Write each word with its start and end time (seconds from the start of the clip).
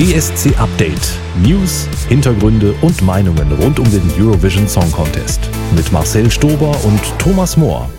ESC 0.00 0.56
Update. 0.60 1.18
News, 1.42 1.88
Hintergründe 2.08 2.72
und 2.82 3.02
Meinungen 3.02 3.50
rund 3.60 3.80
um 3.80 3.90
den 3.90 4.08
Eurovision 4.16 4.68
Song 4.68 4.88
Contest. 4.92 5.40
Mit 5.74 5.90
Marcel 5.90 6.30
Stober 6.30 6.70
und 6.84 7.00
Thomas 7.18 7.56
Mohr. 7.56 7.90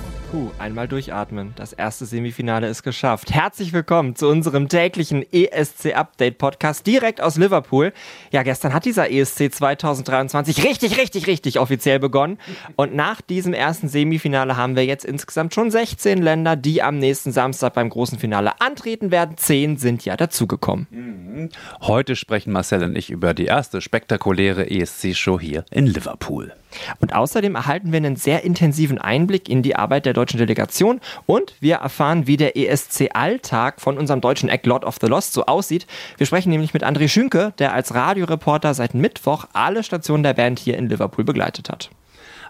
Einmal 0.59 0.89
durchatmen. 0.89 1.53
Das 1.55 1.71
erste 1.71 2.05
Semifinale 2.05 2.67
ist 2.67 2.83
geschafft. 2.83 3.31
Herzlich 3.31 3.71
willkommen 3.71 4.17
zu 4.17 4.27
unserem 4.27 4.67
täglichen 4.67 5.23
ESC 5.31 5.95
Update 5.95 6.37
Podcast 6.37 6.85
direkt 6.85 7.21
aus 7.21 7.37
Liverpool. 7.37 7.93
Ja, 8.31 8.43
gestern 8.43 8.73
hat 8.73 8.83
dieser 8.83 9.09
ESC 9.09 9.53
2023 9.53 10.65
richtig, 10.65 10.97
richtig, 10.97 11.27
richtig 11.27 11.59
offiziell 11.59 11.99
begonnen. 11.99 12.39
Und 12.75 12.93
nach 12.93 13.21
diesem 13.21 13.53
ersten 13.53 13.87
Semifinale 13.87 14.57
haben 14.57 14.75
wir 14.75 14.85
jetzt 14.85 15.05
insgesamt 15.05 15.53
schon 15.53 15.71
16 15.71 16.21
Länder, 16.21 16.57
die 16.57 16.83
am 16.83 16.97
nächsten 16.97 17.31
Samstag 17.31 17.73
beim 17.73 17.89
großen 17.89 18.19
Finale 18.19 18.59
antreten 18.59 19.11
werden. 19.11 19.37
Zehn 19.37 19.77
sind 19.77 20.03
ja 20.03 20.17
dazugekommen. 20.17 21.49
Heute 21.79 22.17
sprechen 22.17 22.51
Marcel 22.51 22.83
und 22.83 22.97
ich 22.97 23.09
über 23.09 23.33
die 23.33 23.45
erste 23.45 23.79
spektakuläre 23.79 24.69
ESC-Show 24.69 25.39
hier 25.39 25.63
in 25.71 25.87
Liverpool. 25.87 26.53
Und 26.99 27.13
außerdem 27.15 27.55
erhalten 27.55 27.91
wir 27.91 27.97
einen 27.97 28.15
sehr 28.15 28.43
intensiven 28.43 28.97
Einblick 28.99 29.49
in 29.49 29.63
die 29.63 29.75
Arbeit 29.75 30.05
der 30.05 30.13
deutschen 30.13 30.37
Delegation 30.37 31.01
und 31.25 31.55
wir 31.59 31.77
erfahren, 31.77 32.27
wie 32.27 32.37
der 32.37 32.55
ESC-Alltag 32.55 33.81
von 33.81 33.97
unserem 33.97 34.21
deutschen 34.21 34.49
Act 34.49 34.65
Lord 34.65 34.85
of 34.85 34.97
the 35.01 35.07
Lost 35.07 35.33
so 35.33 35.45
aussieht. 35.45 35.87
Wir 36.17 36.25
sprechen 36.25 36.49
nämlich 36.49 36.73
mit 36.73 36.83
André 36.83 37.07
Schünke, 37.07 37.53
der 37.59 37.73
als 37.73 37.93
Radioreporter 37.93 38.73
seit 38.73 38.93
Mittwoch 38.93 39.45
alle 39.53 39.83
Stationen 39.83 40.23
der 40.23 40.33
Band 40.33 40.59
hier 40.59 40.77
in 40.77 40.89
Liverpool 40.89 41.23
begleitet 41.23 41.69
hat. 41.69 41.89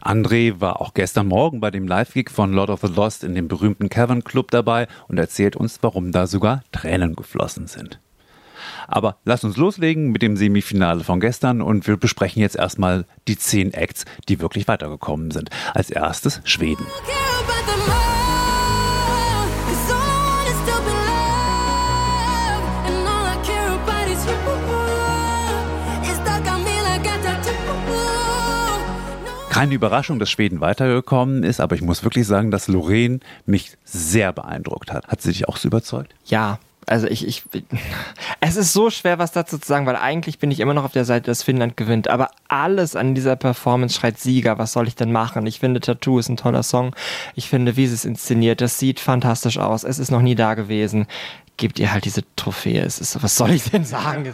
André 0.01 0.61
war 0.61 0.81
auch 0.81 0.93
gestern 0.93 1.27
Morgen 1.27 1.59
bei 1.59 1.71
dem 1.71 1.87
Live-Gig 1.87 2.29
von 2.29 2.53
Lord 2.53 2.69
of 2.69 2.81
the 2.81 2.87
Lost 2.87 3.23
in 3.23 3.35
dem 3.35 3.47
berühmten 3.49 3.89
Cavern 3.89 4.23
Club 4.23 4.49
dabei 4.51 4.87
und 5.07 5.17
erzählt 5.17 5.55
uns, 5.57 5.79
warum 5.81 6.11
da 6.11 6.25
sogar 6.25 6.63
Tränen 6.71 7.15
geflossen 7.15 7.67
sind. 7.67 7.99
Aber 8.89 9.17
lass 9.23 9.43
uns 9.43 9.55
loslegen 9.55 10.11
mit 10.11 10.21
dem 10.21 10.35
Semifinale 10.35 11.03
von 11.03 11.19
gestern 11.19 11.61
und 11.61 11.87
wir 11.87 11.97
besprechen 11.97 12.41
jetzt 12.41 12.55
erstmal 12.55 13.05
die 13.27 13.37
zehn 13.37 13.73
Acts, 13.73 14.05
die 14.27 14.41
wirklich 14.41 14.67
weitergekommen 14.67 15.31
sind. 15.31 15.49
Als 15.73 15.91
erstes 15.91 16.41
Schweden. 16.43 16.85
Keine 29.49 29.73
Überraschung, 29.73 30.19
dass 30.19 30.29
Schweden 30.29 30.61
weitergekommen 30.61 31.43
ist, 31.43 31.59
aber 31.59 31.75
ich 31.75 31.81
muss 31.81 32.03
wirklich 32.05 32.25
sagen, 32.25 32.49
dass 32.49 32.69
Lorraine 32.69 33.19
mich 33.45 33.77
sehr 33.83 34.31
beeindruckt 34.31 34.93
hat. 34.93 35.07
Hat 35.07 35.21
sie 35.21 35.33
dich 35.33 35.49
auch 35.49 35.57
so 35.57 35.67
überzeugt? 35.67 36.15
Ja, 36.23 36.59
also 36.89 37.07
ich, 37.07 37.27
ich, 37.27 37.43
es 38.39 38.55
ist 38.55 38.73
so 38.73 38.89
schwer, 38.89 39.19
was 39.19 39.31
dazu 39.31 39.57
zu 39.57 39.67
sagen, 39.67 39.85
weil 39.85 39.95
eigentlich 39.95 40.39
bin 40.39 40.49
ich 40.49 40.59
immer 40.59 40.73
noch 40.73 40.83
auf 40.83 40.91
der 40.91 41.05
Seite, 41.05 41.27
dass 41.27 41.43
Finnland 41.43 41.77
gewinnt. 41.77 42.07
Aber 42.07 42.31
alles 42.47 42.95
an 42.95 43.13
dieser 43.13 43.35
Performance 43.35 43.95
schreit 43.95 44.17
Sieger. 44.17 44.57
Was 44.57 44.73
soll 44.73 44.87
ich 44.87 44.95
denn 44.95 45.11
machen? 45.11 45.45
Ich 45.45 45.59
finde 45.59 45.79
Tattoo 45.79 46.17
ist 46.19 46.29
ein 46.29 46.37
toller 46.37 46.63
Song. 46.63 46.95
Ich 47.35 47.47
finde, 47.47 47.75
wie 47.75 47.87
sie 47.87 47.93
es 47.93 48.05
inszeniert, 48.05 48.61
das 48.61 48.79
sieht 48.79 48.99
fantastisch 48.99 49.59
aus. 49.59 49.83
Es 49.83 49.99
ist 49.99 50.09
noch 50.09 50.21
nie 50.21 50.35
da 50.35 50.55
gewesen. 50.55 51.05
Gebt 51.57 51.77
ihr 51.77 51.91
halt 51.91 52.05
diese 52.05 52.23
Trophäe. 52.35 52.81
Es 52.81 52.99
ist, 52.99 53.21
was 53.21 53.35
soll 53.35 53.51
ich 53.51 53.69
denn 53.69 53.85
sagen? 53.85 54.33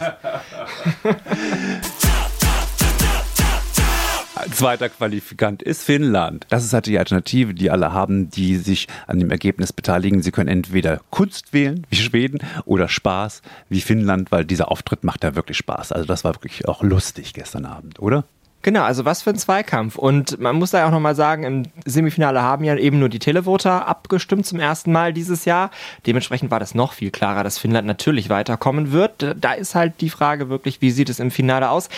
Zweiter 4.52 4.88
Qualifikant 4.88 5.62
ist 5.62 5.82
Finnland. 5.82 6.46
Das 6.48 6.64
ist 6.64 6.72
halt 6.72 6.86
die 6.86 6.98
Alternative, 6.98 7.54
die 7.54 7.70
alle 7.70 7.92
haben, 7.92 8.30
die 8.30 8.56
sich 8.56 8.88
an 9.06 9.18
dem 9.18 9.30
Ergebnis 9.30 9.72
beteiligen. 9.72 10.22
Sie 10.22 10.32
können 10.32 10.48
entweder 10.48 11.00
Kunst 11.10 11.52
wählen, 11.52 11.86
wie 11.90 11.96
Schweden, 11.96 12.38
oder 12.64 12.88
Spaß, 12.88 13.42
wie 13.68 13.80
Finnland, 13.80 14.32
weil 14.32 14.44
dieser 14.44 14.70
Auftritt 14.70 15.04
macht 15.04 15.24
ja 15.24 15.34
wirklich 15.34 15.56
Spaß. 15.56 15.92
Also 15.92 16.06
das 16.06 16.24
war 16.24 16.34
wirklich 16.34 16.68
auch 16.68 16.82
lustig 16.82 17.34
gestern 17.34 17.66
Abend, 17.66 18.00
oder? 18.00 18.24
Genau, 18.62 18.82
also 18.82 19.04
was 19.04 19.22
für 19.22 19.30
ein 19.30 19.38
Zweikampf. 19.38 19.96
Und 19.96 20.40
man 20.40 20.56
muss 20.56 20.72
da 20.72 20.78
ja 20.78 20.86
auch 20.88 20.90
nochmal 20.90 21.14
sagen, 21.14 21.44
im 21.44 21.62
Semifinale 21.84 22.42
haben 22.42 22.64
ja 22.64 22.76
eben 22.76 22.98
nur 22.98 23.08
die 23.08 23.20
Televoter 23.20 23.86
abgestimmt 23.86 24.44
zum 24.44 24.58
ersten 24.58 24.90
Mal 24.90 25.12
dieses 25.12 25.44
Jahr. 25.44 25.70
Dementsprechend 26.04 26.50
war 26.50 26.58
das 26.58 26.74
noch 26.74 26.92
viel 26.92 27.12
klarer, 27.12 27.44
dass 27.44 27.58
Finnland 27.58 27.86
natürlich 27.86 28.28
weiterkommen 28.28 28.90
wird. 28.90 29.36
Da 29.40 29.52
ist 29.52 29.76
halt 29.76 30.00
die 30.00 30.10
Frage 30.10 30.48
wirklich, 30.48 30.80
wie 30.80 30.90
sieht 30.90 31.10
es 31.10 31.20
im 31.20 31.30
Finale 31.30 31.70
aus? 31.70 31.88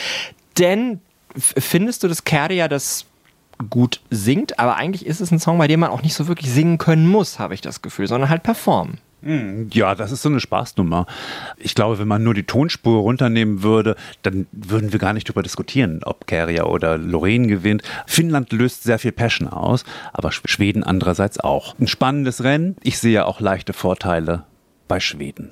Denn 0.59 1.01
findest 1.37 2.03
du, 2.03 2.09
dass 2.09 2.25
Kerria 2.25 2.69
das 2.69 3.07
gut 3.71 4.01
singt, 4.11 4.59
aber 4.59 4.77
eigentlich 4.77 5.07
ist 5.07 5.21
es 5.21 5.31
ein 5.31 5.41
Song, 5.41 5.59
bei 5.59 5.67
dem 5.67 5.81
man 5.81 5.91
auch 5.91 6.03
nicht 6.03 6.15
so 6.15 6.29
wirklich 6.29 6.51
singen 6.51 6.79
können 6.79 7.09
muss, 7.09 7.39
habe 7.39 7.55
ich 7.55 7.61
das 7.61 7.83
Gefühl, 7.83 8.07
sondern 8.07 8.31
halt 8.31 8.43
performen. 8.43 8.99
Hm, 9.23 9.69
ja, 9.73 9.97
das 9.97 10.13
ist 10.13 10.23
so 10.23 10.29
eine 10.29 10.39
Spaßnummer. 10.39 11.07
Ich 11.57 11.75
glaube, 11.75 11.99
wenn 11.99 12.07
man 12.07 12.23
nur 12.23 12.35
die 12.35 12.45
Tonspur 12.45 13.01
runternehmen 13.01 13.65
würde, 13.65 13.97
dann 14.23 14.47
würden 14.53 14.93
wir 14.93 15.01
gar 15.01 15.13
nicht 15.13 15.29
darüber 15.29 15.43
diskutieren, 15.43 16.01
ob 16.05 16.29
Keria 16.29 16.65
oder 16.65 16.99
Lorraine 16.99 17.49
gewinnt. 17.49 17.83
Finnland 18.07 18.53
löst 18.53 18.85
sehr 18.85 19.01
viel 19.01 19.11
Passion 19.11 19.49
aus, 19.49 19.85
aber 20.13 20.31
Schweden 20.31 20.85
andererseits 20.85 21.41
auch. 21.41 21.77
Ein 21.81 21.89
spannendes 21.89 22.45
Rennen. 22.45 22.77
Ich 22.85 22.99
sehe 22.99 23.27
auch 23.27 23.41
leichte 23.41 23.73
Vorteile 23.73 24.45
bei 24.87 25.01
Schweden. 25.01 25.51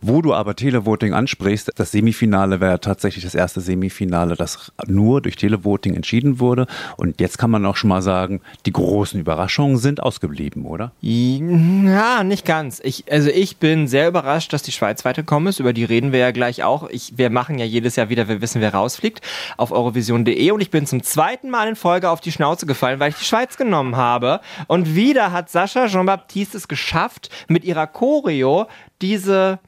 Wo 0.00 0.22
du 0.22 0.34
aber 0.34 0.56
Televoting 0.56 1.12
ansprichst, 1.12 1.72
das 1.76 1.92
Semifinale 1.92 2.60
wäre 2.60 2.80
tatsächlich 2.80 3.24
das 3.24 3.34
erste 3.34 3.60
Semifinale, 3.60 4.36
das 4.36 4.72
nur 4.86 5.20
durch 5.20 5.36
Televoting 5.36 5.94
entschieden 5.94 6.40
wurde. 6.40 6.66
Und 6.96 7.20
jetzt 7.20 7.38
kann 7.38 7.50
man 7.50 7.66
auch 7.66 7.76
schon 7.76 7.88
mal 7.88 8.02
sagen, 8.02 8.40
die 8.66 8.72
großen 8.72 9.20
Überraschungen 9.20 9.76
sind 9.76 10.02
ausgeblieben, 10.02 10.64
oder? 10.64 10.92
Ja, 11.00 12.24
nicht 12.24 12.44
ganz. 12.44 12.80
Ich, 12.84 13.04
also 13.10 13.28
ich 13.28 13.58
bin 13.58 13.88
sehr 13.88 14.08
überrascht, 14.08 14.52
dass 14.52 14.62
die 14.62 14.72
Schweiz 14.72 15.04
weitergekommen 15.04 15.48
ist. 15.48 15.60
Über 15.60 15.72
die 15.72 15.84
reden 15.84 16.12
wir 16.12 16.20
ja 16.20 16.30
gleich 16.30 16.62
auch. 16.62 16.88
Ich, 16.90 17.18
wir 17.18 17.30
machen 17.30 17.58
ja 17.58 17.64
jedes 17.64 17.96
Jahr 17.96 18.08
wieder, 18.08 18.28
wir 18.28 18.40
wissen, 18.40 18.60
wer 18.60 18.72
rausfliegt, 18.72 19.20
auf 19.56 19.72
eurovision.de. 19.72 20.50
Und 20.50 20.60
ich 20.60 20.70
bin 20.70 20.86
zum 20.86 21.02
zweiten 21.02 21.50
Mal 21.50 21.68
in 21.68 21.76
Folge 21.76 22.08
auf 22.08 22.20
die 22.20 22.32
Schnauze 22.32 22.66
gefallen, 22.66 23.00
weil 23.00 23.10
ich 23.10 23.16
die 23.16 23.24
Schweiz 23.24 23.56
genommen 23.56 23.96
habe. 23.96 24.40
Und 24.68 24.94
wieder 24.94 25.32
hat 25.32 25.50
Sascha 25.50 25.86
Jean-Baptiste 25.86 26.56
es 26.62 26.68
geschafft, 26.68 27.30
mit 27.48 27.64
ihrer 27.64 27.86
Choreo 27.86 28.66
diese 29.02 29.58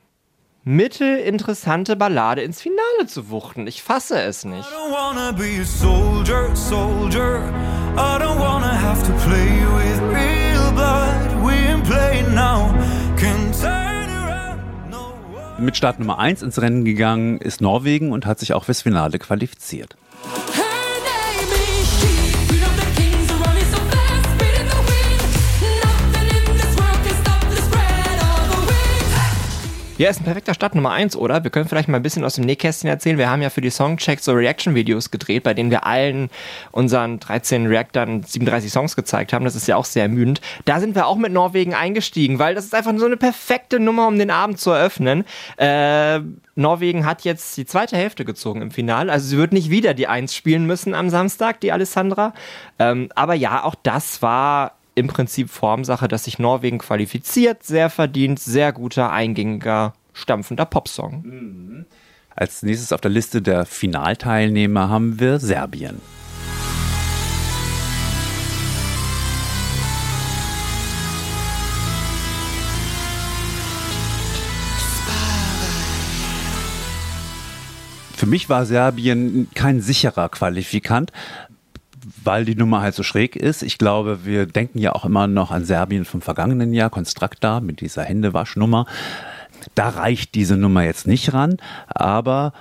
mittelinteressante 0.62 1.96
Ballade 1.96 2.42
ins 2.42 2.62
Finale 2.62 3.06
zu 3.06 3.28
wuchten. 3.28 3.66
Ich 3.66 3.82
fasse 3.82 4.22
es 4.22 4.44
nicht. 4.44 4.66
Soldier, 5.64 6.56
soldier. 6.56 7.52
Mit 15.58 15.76
Start 15.76 15.98
Nummer 15.98 16.18
1 16.18 16.42
ins 16.42 16.60
Rennen 16.60 16.84
gegangen 16.84 17.38
ist 17.38 17.60
Norwegen 17.60 18.12
und 18.12 18.26
hat 18.26 18.40
sich 18.40 18.54
auch 18.54 18.64
fürs 18.64 18.82
Finale 18.82 19.18
qualifiziert. 19.18 19.96
Ja, 29.96 30.10
ist 30.10 30.20
ein 30.20 30.24
perfekter 30.24 30.54
Start 30.54 30.74
Nummer 30.74 30.90
1, 30.90 31.14
oder? 31.14 31.44
Wir 31.44 31.52
können 31.52 31.68
vielleicht 31.68 31.86
mal 31.86 31.98
ein 31.98 32.02
bisschen 32.02 32.24
aus 32.24 32.34
dem 32.34 32.44
Nähkästchen 32.44 32.90
erzählen. 32.90 33.16
Wir 33.16 33.30
haben 33.30 33.42
ja 33.42 33.50
für 33.50 33.60
die 33.60 33.70
Songchecks 33.70 34.24
so 34.24 34.32
Reaction-Videos 34.32 35.12
gedreht, 35.12 35.44
bei 35.44 35.54
denen 35.54 35.70
wir 35.70 35.86
allen 35.86 36.30
unseren 36.72 37.20
13 37.20 37.68
Reactern 37.68 38.24
37 38.24 38.72
Songs 38.72 38.96
gezeigt 38.96 39.32
haben. 39.32 39.44
Das 39.44 39.54
ist 39.54 39.68
ja 39.68 39.76
auch 39.76 39.84
sehr 39.84 40.02
ermüdend. 40.02 40.40
Da 40.64 40.80
sind 40.80 40.96
wir 40.96 41.06
auch 41.06 41.16
mit 41.16 41.32
Norwegen 41.32 41.74
eingestiegen, 41.74 42.40
weil 42.40 42.56
das 42.56 42.64
ist 42.64 42.74
einfach 42.74 42.92
so 42.98 43.06
eine 43.06 43.16
perfekte 43.16 43.78
Nummer, 43.78 44.08
um 44.08 44.18
den 44.18 44.32
Abend 44.32 44.58
zu 44.58 44.72
eröffnen. 44.72 45.24
Äh, 45.58 46.18
Norwegen 46.56 47.06
hat 47.06 47.22
jetzt 47.22 47.56
die 47.56 47.64
zweite 47.64 47.96
Hälfte 47.96 48.24
gezogen 48.24 48.62
im 48.62 48.72
Finale. 48.72 49.12
Also 49.12 49.28
sie 49.28 49.38
wird 49.38 49.52
nicht 49.52 49.70
wieder 49.70 49.94
die 49.94 50.08
Eins 50.08 50.34
spielen 50.34 50.66
müssen 50.66 50.92
am 50.94 51.08
Samstag, 51.08 51.60
die 51.60 51.70
Alessandra. 51.70 52.34
Ähm, 52.80 53.10
aber 53.14 53.34
ja, 53.34 53.62
auch 53.62 53.76
das 53.76 54.22
war 54.22 54.72
im 54.94 55.08
Prinzip 55.08 55.50
Formsache, 55.50 56.08
dass 56.08 56.24
sich 56.24 56.38
Norwegen 56.38 56.78
qualifiziert. 56.78 57.62
Sehr 57.62 57.90
verdient, 57.90 58.38
sehr 58.38 58.72
guter, 58.72 59.10
eingängiger, 59.10 59.94
stampfender 60.12 60.66
Popsong. 60.66 61.22
Mhm. 61.24 61.86
Als 62.36 62.62
nächstes 62.62 62.92
auf 62.92 63.00
der 63.00 63.10
Liste 63.10 63.42
der 63.42 63.64
Finalteilnehmer 63.64 64.88
haben 64.88 65.20
wir 65.20 65.38
Serbien. 65.38 66.00
Für 78.16 78.26
mich 78.26 78.48
war 78.48 78.64
Serbien 78.64 79.48
kein 79.54 79.80
sicherer 79.80 80.28
Qualifikant, 80.28 81.12
weil 82.24 82.44
die 82.44 82.54
Nummer 82.54 82.80
halt 82.80 82.94
so 82.94 83.02
schräg 83.02 83.36
ist. 83.36 83.62
Ich 83.62 83.78
glaube, 83.78 84.24
wir 84.24 84.46
denken 84.46 84.78
ja 84.78 84.92
auch 84.92 85.04
immer 85.04 85.26
noch 85.26 85.50
an 85.50 85.64
Serbien 85.64 86.04
vom 86.04 86.20
vergangenen 86.20 86.72
Jahr, 86.72 86.90
Konstrakta 86.90 87.60
mit 87.60 87.80
dieser 87.80 88.02
Händewaschnummer. 88.02 88.86
Da 89.74 89.88
reicht 89.90 90.34
diese 90.34 90.56
Nummer 90.56 90.82
jetzt 90.84 91.06
nicht 91.06 91.32
ran, 91.32 91.56
aber 91.86 92.52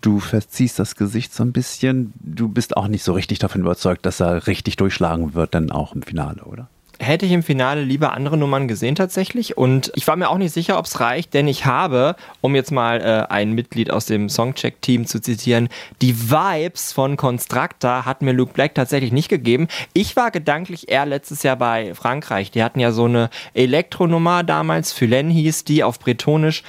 du 0.00 0.20
verziehst 0.20 0.78
das 0.78 0.96
Gesicht 0.96 1.34
so 1.34 1.42
ein 1.44 1.52
bisschen. 1.52 2.12
Du 2.20 2.48
bist 2.48 2.76
auch 2.76 2.88
nicht 2.88 3.04
so 3.04 3.12
richtig 3.12 3.38
davon 3.38 3.62
überzeugt, 3.62 4.06
dass 4.06 4.20
er 4.20 4.46
richtig 4.46 4.76
durchschlagen 4.76 5.34
wird, 5.34 5.54
dann 5.54 5.70
auch 5.70 5.94
im 5.94 6.02
Finale, 6.02 6.42
oder? 6.44 6.68
Hätte 7.02 7.26
ich 7.26 7.32
im 7.32 7.42
Finale 7.42 7.82
lieber 7.82 8.12
andere 8.12 8.36
Nummern 8.36 8.68
gesehen 8.68 8.94
tatsächlich. 8.94 9.58
Und 9.58 9.92
ich 9.94 10.06
war 10.06 10.16
mir 10.16 10.30
auch 10.30 10.38
nicht 10.38 10.52
sicher, 10.52 10.78
ob 10.78 10.86
es 10.86 11.00
reicht, 11.00 11.34
denn 11.34 11.48
ich 11.48 11.66
habe, 11.66 12.16
um 12.40 12.54
jetzt 12.54 12.70
mal 12.70 13.00
äh, 13.00 13.32
ein 13.32 13.52
Mitglied 13.52 13.90
aus 13.90 14.06
dem 14.06 14.28
Songcheck-Team 14.28 15.06
zu 15.06 15.20
zitieren, 15.20 15.68
die 16.00 16.30
Vibes 16.30 16.92
von 16.92 17.16
Constructa 17.16 18.06
hat 18.06 18.22
mir 18.22 18.32
Luke 18.32 18.52
Black 18.52 18.74
tatsächlich 18.74 19.12
nicht 19.12 19.28
gegeben. 19.28 19.68
Ich 19.92 20.16
war 20.16 20.30
gedanklich 20.30 20.88
eher 20.88 21.06
letztes 21.06 21.42
Jahr 21.42 21.56
bei 21.56 21.94
Frankreich. 21.94 22.50
Die 22.50 22.62
hatten 22.62 22.80
ja 22.80 22.92
so 22.92 23.04
eine 23.04 23.30
Elektronummer 23.54 24.44
damals, 24.44 24.92
Phylen 24.92 25.28
hieß 25.30 25.64
die 25.64 25.82
auf 25.82 25.98
Bretonisch 25.98 26.62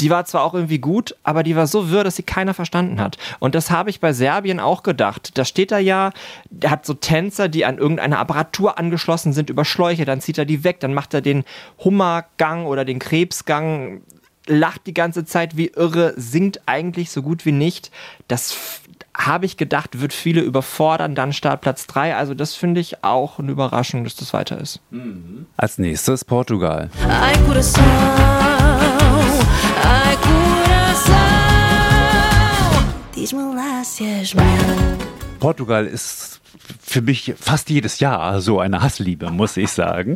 die 0.00 0.10
war 0.10 0.24
zwar 0.24 0.42
auch 0.42 0.54
irgendwie 0.54 0.78
gut, 0.78 1.14
aber 1.22 1.42
die 1.42 1.56
war 1.56 1.66
so 1.66 1.90
wirr, 1.90 2.04
dass 2.04 2.16
sie 2.16 2.22
keiner 2.22 2.54
verstanden 2.54 3.00
hat. 3.00 3.18
Und 3.38 3.54
das 3.54 3.70
habe 3.70 3.90
ich 3.90 4.00
bei 4.00 4.12
Serbien 4.12 4.58
auch 4.60 4.82
gedacht. 4.82 5.38
Da 5.38 5.44
steht 5.44 5.72
er 5.72 5.78
ja, 5.78 6.10
der 6.50 6.70
hat 6.70 6.84
so 6.86 6.94
Tänzer, 6.94 7.48
die 7.48 7.64
an 7.64 7.78
irgendeine 7.78 8.18
Apparatur 8.18 8.78
angeschlossen 8.78 9.32
sind 9.32 9.50
über 9.50 9.64
Schläuche, 9.64 10.04
dann 10.04 10.20
zieht 10.20 10.38
er 10.38 10.44
die 10.44 10.64
weg, 10.64 10.80
dann 10.80 10.94
macht 10.94 11.14
er 11.14 11.20
den 11.20 11.44
Hummergang 11.82 12.66
oder 12.66 12.84
den 12.84 12.98
Krebsgang, 12.98 14.02
lacht 14.46 14.86
die 14.86 14.94
ganze 14.94 15.24
Zeit 15.24 15.56
wie 15.56 15.68
irre, 15.68 16.14
singt 16.16 16.62
eigentlich 16.66 17.10
so 17.10 17.22
gut 17.22 17.46
wie 17.46 17.52
nicht. 17.52 17.90
Das 18.28 18.80
habe 19.16 19.46
ich 19.46 19.56
gedacht, 19.56 20.00
wird 20.00 20.12
viele 20.12 20.40
überfordern, 20.40 21.14
dann 21.14 21.32
Startplatz 21.32 21.86
3. 21.86 22.16
Also 22.16 22.34
das 22.34 22.54
finde 22.54 22.80
ich 22.80 23.04
auch 23.04 23.38
eine 23.38 23.52
Überraschung, 23.52 24.04
dass 24.04 24.16
das 24.16 24.32
weiter 24.32 24.58
ist. 24.58 24.80
Mhm. 24.90 25.46
Als 25.56 25.78
nächstes 25.78 26.24
Portugal. 26.24 26.90
Coração, 27.46 27.82
ai, 29.92 30.16
coração, 30.16 31.14
diz-me 33.14 33.54
lá 33.54 33.84
se 33.84 34.04
és. 34.04 34.34
Portugal 35.38 35.86
ist 35.86 36.40
für 36.80 37.02
mich 37.02 37.34
fast 37.38 37.70
jedes 37.70 38.00
Jahr 38.00 38.40
so 38.40 38.60
eine 38.60 38.82
Hassliebe, 38.82 39.30
muss 39.30 39.56
ich 39.56 39.70
sagen, 39.70 40.14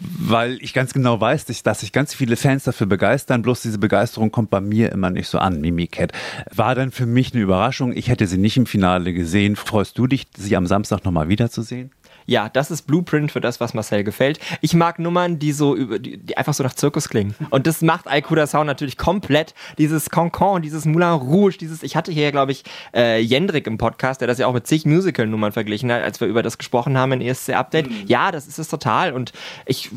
weil 0.00 0.58
ich 0.62 0.74
ganz 0.74 0.92
genau 0.92 1.20
weiß, 1.20 1.46
dass 1.62 1.80
sich 1.80 1.92
ganz 1.92 2.14
viele 2.14 2.36
Fans 2.36 2.64
dafür 2.64 2.86
begeistern, 2.86 3.42
bloß 3.42 3.62
diese 3.62 3.78
Begeisterung 3.78 4.30
kommt 4.30 4.50
bei 4.50 4.60
mir 4.60 4.92
immer 4.92 5.10
nicht 5.10 5.28
so 5.28 5.38
an. 5.38 5.60
Mimi 5.60 5.86
Cat 5.86 6.12
war 6.54 6.74
dann 6.74 6.90
für 6.90 7.06
mich 7.06 7.32
eine 7.32 7.42
Überraschung. 7.42 7.92
Ich 7.96 8.08
hätte 8.08 8.26
sie 8.26 8.38
nicht 8.38 8.56
im 8.56 8.66
Finale 8.66 9.12
gesehen. 9.12 9.56
Freust 9.56 9.98
du 9.98 10.06
dich, 10.06 10.26
sie 10.36 10.56
am 10.56 10.66
Samstag 10.66 11.04
nochmal 11.04 11.28
wiederzusehen? 11.28 11.90
Ja, 12.30 12.48
das 12.48 12.70
ist 12.70 12.82
Blueprint 12.82 13.32
für 13.32 13.40
das, 13.40 13.58
was 13.58 13.74
Marcel 13.74 14.04
gefällt. 14.04 14.38
Ich 14.60 14.72
mag 14.72 15.00
Nummern, 15.00 15.40
die 15.40 15.50
so 15.50 15.74
über, 15.74 15.98
die, 15.98 16.16
die 16.16 16.36
einfach 16.36 16.54
so 16.54 16.62
nach 16.62 16.74
Zirkus 16.74 17.08
klingen. 17.08 17.34
Und 17.50 17.66
das 17.66 17.82
macht 17.82 18.06
Aikuda 18.06 18.46
Sound 18.46 18.66
natürlich 18.66 18.96
komplett. 18.96 19.52
Dieses 19.78 20.10
Concon, 20.10 20.62
dieses 20.62 20.84
Moulin 20.84 21.08
Rouge, 21.08 21.58
dieses, 21.58 21.82
ich 21.82 21.96
hatte 21.96 22.12
hier, 22.12 22.30
glaube 22.30 22.52
ich, 22.52 22.62
äh, 22.94 23.18
Jendrik 23.18 23.66
im 23.66 23.78
Podcast, 23.78 24.20
der 24.20 24.28
das 24.28 24.38
ja 24.38 24.46
auch 24.46 24.52
mit 24.52 24.64
zig 24.64 24.86
Musical-Nummern 24.86 25.50
verglichen 25.50 25.90
hat, 25.90 26.04
als 26.04 26.20
wir 26.20 26.28
über 26.28 26.44
das 26.44 26.56
gesprochen 26.56 26.96
haben 26.96 27.10
in 27.10 27.20
ESC 27.20 27.50
Update. 27.50 27.90
Mhm. 27.90 28.04
Ja, 28.06 28.30
das 28.30 28.46
ist 28.46 28.60
es 28.60 28.68
total. 28.68 29.12
Und 29.12 29.32
ich, 29.66 29.90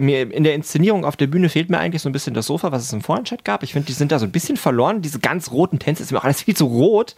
mir, 0.00 0.32
in 0.32 0.42
der 0.42 0.56
Inszenierung 0.56 1.04
auf 1.04 1.14
der 1.14 1.28
Bühne 1.28 1.48
fehlt 1.48 1.70
mir 1.70 1.78
eigentlich 1.78 2.02
so 2.02 2.08
ein 2.08 2.12
bisschen 2.12 2.34
das 2.34 2.46
Sofa, 2.46 2.72
was 2.72 2.82
es 2.82 2.92
im 2.92 3.02
Vorentscheid 3.02 3.44
gab. 3.44 3.62
Ich 3.62 3.74
finde, 3.74 3.86
die 3.86 3.92
sind 3.92 4.10
da 4.10 4.18
so 4.18 4.26
ein 4.26 4.32
bisschen 4.32 4.56
verloren. 4.56 5.00
Diese 5.00 5.20
ganz 5.20 5.52
roten 5.52 5.78
Tänze 5.78 6.02
ist 6.02 6.10
mir 6.10 6.18
auch 6.18 6.24
alles 6.24 6.42
viel 6.42 6.56
zu 6.56 6.66
rot. 6.66 7.14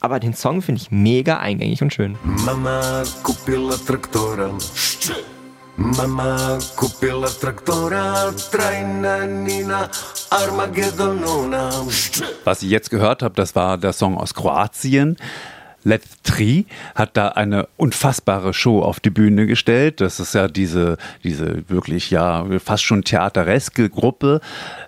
Aber 0.00 0.18
den 0.18 0.34
Song 0.34 0.62
finde 0.62 0.80
ich 0.80 0.90
mega 0.90 1.38
eingängig 1.38 1.82
und 1.82 1.92
schön. 1.92 2.16
Mama 2.44 3.04
kupila 3.22 3.76
traktora. 4.00 4.50
Mama 5.76 6.58
kupila 6.76 7.28
traktora, 7.28 8.32
trajna 8.50 9.26
Nina 9.26 9.88
Armageddonona. 10.30 11.70
Was 12.44 12.62
ich 12.62 12.70
jetzt 12.70 12.90
gehört 12.90 13.22
habe, 13.22 13.34
das 13.34 13.54
war 13.54 13.78
der 13.78 13.92
Song 13.92 14.16
aus 14.16 14.34
Kroatien. 14.34 15.16
Let 15.82 16.02
Tri 16.24 16.66
hat 16.94 17.16
da 17.16 17.28
eine 17.28 17.66
unfassbare 17.78 18.52
Show 18.52 18.82
auf 18.82 19.00
die 19.00 19.08
Bühne 19.08 19.46
gestellt. 19.46 20.02
Das 20.02 20.20
ist 20.20 20.34
ja 20.34 20.46
diese, 20.46 20.98
diese 21.24 21.66
wirklich 21.70 22.10
ja 22.10 22.44
fast 22.62 22.82
schon 22.82 23.02
theatereske 23.02 23.88
Gruppe. 23.88 24.42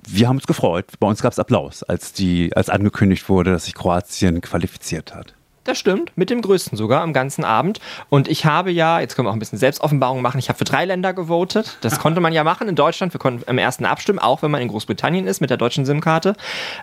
Wir 0.06 0.28
haben 0.28 0.36
uns 0.36 0.46
gefreut. 0.46 0.84
Bei 1.00 1.06
uns 1.06 1.22
gab 1.22 1.32
es 1.32 1.38
Applaus, 1.38 1.82
als 1.82 2.12
die, 2.12 2.54
als 2.54 2.68
angekündigt 2.68 3.30
wurde, 3.30 3.52
dass 3.52 3.64
sich 3.64 3.74
Kroatien 3.74 4.42
qualifiziert 4.42 5.14
hat. 5.14 5.34
Das 5.64 5.78
stimmt, 5.78 6.10
mit 6.16 6.28
dem 6.28 6.42
größten 6.42 6.76
sogar 6.76 7.02
am 7.02 7.12
ganzen 7.12 7.44
Abend. 7.44 7.78
Und 8.08 8.26
ich 8.26 8.44
habe 8.46 8.72
ja, 8.72 8.98
jetzt 8.98 9.14
können 9.14 9.26
wir 9.26 9.30
auch 9.30 9.36
ein 9.36 9.38
bisschen 9.38 9.60
Selbstoffenbarung 9.60 10.20
machen, 10.20 10.38
ich 10.38 10.48
habe 10.48 10.58
für 10.58 10.64
drei 10.64 10.84
Länder 10.84 11.14
gewotet. 11.14 11.78
Das 11.82 12.00
konnte 12.00 12.20
man 12.20 12.32
ja 12.32 12.42
machen 12.42 12.68
in 12.68 12.74
Deutschland. 12.74 13.14
Wir 13.14 13.20
konnten 13.20 13.48
im 13.48 13.58
ersten 13.58 13.84
abstimmen, 13.84 14.18
auch 14.18 14.42
wenn 14.42 14.50
man 14.50 14.60
in 14.60 14.68
Großbritannien 14.68 15.26
ist 15.26 15.40
mit 15.40 15.50
der 15.50 15.56
deutschen 15.56 15.84
SIM-Karte. 15.84 16.34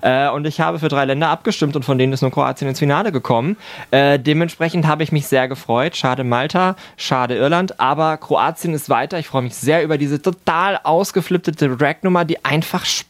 Äh, 0.01 0.29
und 0.29 0.47
ich 0.47 0.61
habe 0.61 0.79
für 0.79 0.87
drei 0.87 1.03
Länder 1.03 1.27
abgestimmt 1.27 1.75
und 1.75 1.83
von 1.83 1.97
denen 1.97 2.13
ist 2.13 2.21
nur 2.21 2.31
Kroatien 2.31 2.69
ins 2.69 2.79
Finale 2.79 3.11
gekommen. 3.11 3.57
Äh, 3.91 4.17
dementsprechend 4.17 4.87
habe 4.87 5.03
ich 5.03 5.11
mich 5.11 5.27
sehr 5.27 5.49
gefreut. 5.49 5.97
Schade 5.97 6.23
Malta, 6.23 6.77
schade 6.95 7.35
Irland, 7.35 7.81
aber 7.81 8.15
Kroatien 8.15 8.73
ist 8.73 8.89
weiter. 8.89 9.19
Ich 9.19 9.27
freue 9.27 9.41
mich 9.41 9.55
sehr 9.55 9.83
über 9.83 9.97
diese 9.97 10.21
total 10.21 10.79
ausgeflippte 10.83 11.51
Drag-Nummer, 11.51 12.23
die 12.23 12.45
einfach 12.45 12.85
Spaß 12.85 13.08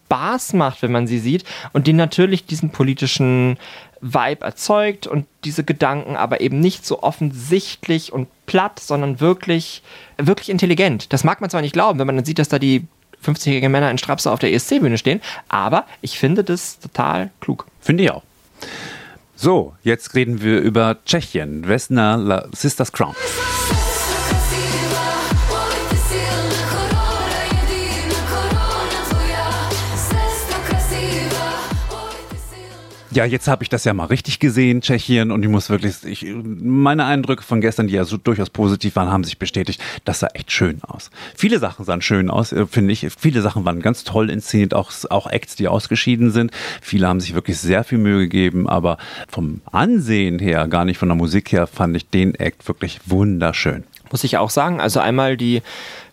macht, 0.53 0.81
wenn 0.81 0.91
man 0.91 1.07
sie 1.07 1.19
sieht 1.19 1.44
und 1.73 1.88
die 1.88 1.94
natürlich 1.94 2.45
diesen 2.45 2.71
politischen 2.71 3.57
Vibe 4.01 4.45
erzeugt 4.45 5.07
und 5.07 5.25
diese 5.44 5.63
Gedanken 5.63 6.15
aber 6.15 6.41
eben 6.41 6.59
nicht 6.59 6.85
so 6.85 7.03
offensichtlich 7.03 8.13
und 8.13 8.27
platt, 8.45 8.79
sondern 8.79 9.19
wirklich, 9.19 9.83
wirklich 10.17 10.50
intelligent. 10.50 11.11
Das 11.13 11.23
mag 11.23 11.41
man 11.41 11.50
zwar 11.50 11.61
nicht 11.61 11.73
glauben, 11.73 12.00
wenn 12.00 12.07
man 12.07 12.15
dann 12.15 12.25
sieht, 12.25 12.39
dass 12.39 12.50
da 12.50 12.59
die 12.59 12.88
50-jährigen 13.25 13.71
Männer 13.71 13.91
in 13.91 13.97
Strapse 13.97 14.31
auf 14.31 14.39
der 14.39 14.53
ESC-Bühne 14.53 14.97
stehen, 14.97 15.21
aber 15.50 15.85
ich 16.01 16.17
finde 16.17 16.44
das 16.44 16.79
total 16.79 17.31
klug. 17.41 17.65
Finde 17.81 18.03
ich 18.03 18.11
auch. 18.11 18.23
So, 19.35 19.73
jetzt 19.83 20.15
reden 20.15 20.41
wir 20.41 20.59
über 20.59 20.97
Tschechien. 21.06 21.67
Vesna 21.67 22.15
La 22.15 22.47
Sisters 22.51 22.91
Crown. 22.91 23.15
Ja, 33.11 33.25
jetzt 33.25 33.47
habe 33.47 33.63
ich 33.63 33.69
das 33.69 33.85
ja 33.85 33.94
mal 33.94 34.06
richtig 34.06 34.39
gesehen, 34.39 34.81
Tschechien, 34.81 35.31
und 35.31 35.41
ich 35.41 35.50
muss 35.50 35.69
wirklich, 35.71 36.03
ich, 36.03 36.27
meine 36.44 37.06
Eindrücke 37.06 37.41
von 37.41 37.59
gestern, 37.59 37.88
die 37.88 37.95
ja 37.95 38.03
so 38.03 38.17
durchaus 38.17 38.51
positiv 38.51 38.95
waren, 38.95 39.11
haben 39.11 39.23
sich 39.23 39.39
bestätigt. 39.39 39.81
Das 40.06 40.19
sah 40.19 40.27
echt 40.33 40.51
schön 40.51 40.83
aus. 40.83 41.09
Viele 41.35 41.57
Sachen 41.57 41.85
sahen 41.85 42.03
schön 42.03 42.29
aus, 42.29 42.51
äh, 42.51 42.67
finde 42.67 42.94
ich. 42.94 43.07
Viele 43.17 43.41
Sachen 43.41 43.65
waren 43.65 43.81
ganz 43.81 44.03
toll 44.03 44.29
inszeniert, 44.29 44.75
auch, 44.75 44.91
auch 45.09 45.25
Acts, 45.25 45.56
die 45.56 45.67
ausgeschieden 45.67 46.29
sind. 46.29 46.51
Viele 46.81 47.07
haben 47.07 47.19
sich 47.19 47.33
wirklich 47.33 47.57
sehr 47.57 47.83
viel 47.83 47.97
Mühe 47.97 48.19
gegeben, 48.19 48.69
aber 48.69 48.97
vom 49.27 49.61
Ansehen 49.71 50.38
her, 50.38 50.67
gar 50.67 50.85
nicht 50.85 51.00
von 51.00 51.09
der 51.09 51.15
Musik 51.15 51.51
her, 51.51 51.65
fand 51.65 51.97
ich 51.97 52.07
den 52.09 52.35
Act 52.35 52.67
wirklich 52.67 53.00
wunderschön. 53.06 53.85
Muss 54.11 54.23
ich 54.23 54.38
auch 54.38 54.50
sagen. 54.51 54.79
Also 54.79 55.00
einmal 55.00 55.35
die, 55.35 55.61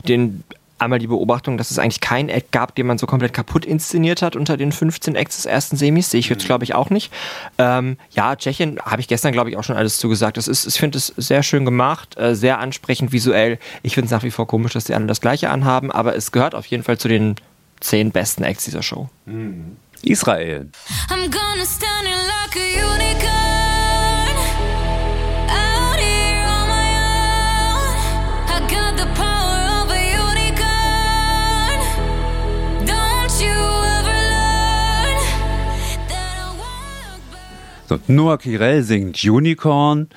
den 0.08 0.44
einmal 0.78 0.98
die 0.98 1.06
Beobachtung, 1.06 1.56
dass 1.58 1.70
es 1.70 1.78
eigentlich 1.78 2.00
keinen 2.00 2.28
Act 2.28 2.52
gab, 2.52 2.74
den 2.74 2.86
man 2.86 2.98
so 2.98 3.06
komplett 3.06 3.32
kaputt 3.32 3.64
inszeniert 3.64 4.22
hat 4.22 4.36
unter 4.36 4.56
den 4.56 4.72
15 4.72 5.14
Acts 5.14 5.36
des 5.36 5.46
ersten 5.46 5.76
Semis. 5.76 6.10
Sehe 6.10 6.20
ich 6.20 6.28
jetzt, 6.28 6.42
mhm. 6.42 6.46
glaube 6.46 6.64
ich, 6.64 6.74
auch 6.74 6.90
nicht. 6.90 7.12
Ähm, 7.58 7.96
ja, 8.10 8.36
Tschechien 8.36 8.78
habe 8.84 9.00
ich 9.00 9.08
gestern, 9.08 9.32
glaube 9.32 9.50
ich, 9.50 9.56
auch 9.56 9.64
schon 9.64 9.76
alles 9.76 9.98
zugesagt. 9.98 10.36
Das 10.36 10.48
ist, 10.48 10.66
ich 10.66 10.78
finde 10.78 10.98
es 10.98 11.06
sehr 11.16 11.42
schön 11.42 11.64
gemacht, 11.64 12.16
äh, 12.18 12.34
sehr 12.34 12.58
ansprechend 12.58 13.12
visuell. 13.12 13.58
Ich 13.82 13.94
finde 13.94 14.06
es 14.06 14.12
nach 14.12 14.22
wie 14.22 14.30
vor 14.30 14.46
komisch, 14.46 14.72
dass 14.72 14.84
die 14.84 14.94
alle 14.94 15.06
das 15.06 15.20
Gleiche 15.20 15.50
anhaben, 15.50 15.90
aber 15.90 16.14
es 16.16 16.32
gehört 16.32 16.54
auf 16.54 16.66
jeden 16.66 16.82
Fall 16.82 16.98
zu 16.98 17.08
den 17.08 17.36
zehn 17.80 18.10
besten 18.10 18.42
Acts 18.42 18.64
dieser 18.64 18.82
Show. 18.82 19.08
Mhm. 19.24 19.76
Israel. 20.02 20.68
I'm 21.08 21.30
gonna 21.30 21.64
stand 21.64 22.04
like 22.06 22.56
a 22.56 22.94
unicorn. 22.94 23.45
So, 37.88 38.00
Noah 38.08 38.36
Kirel 38.36 38.82
singt 38.82 39.22
Unicorn. 39.22 40.08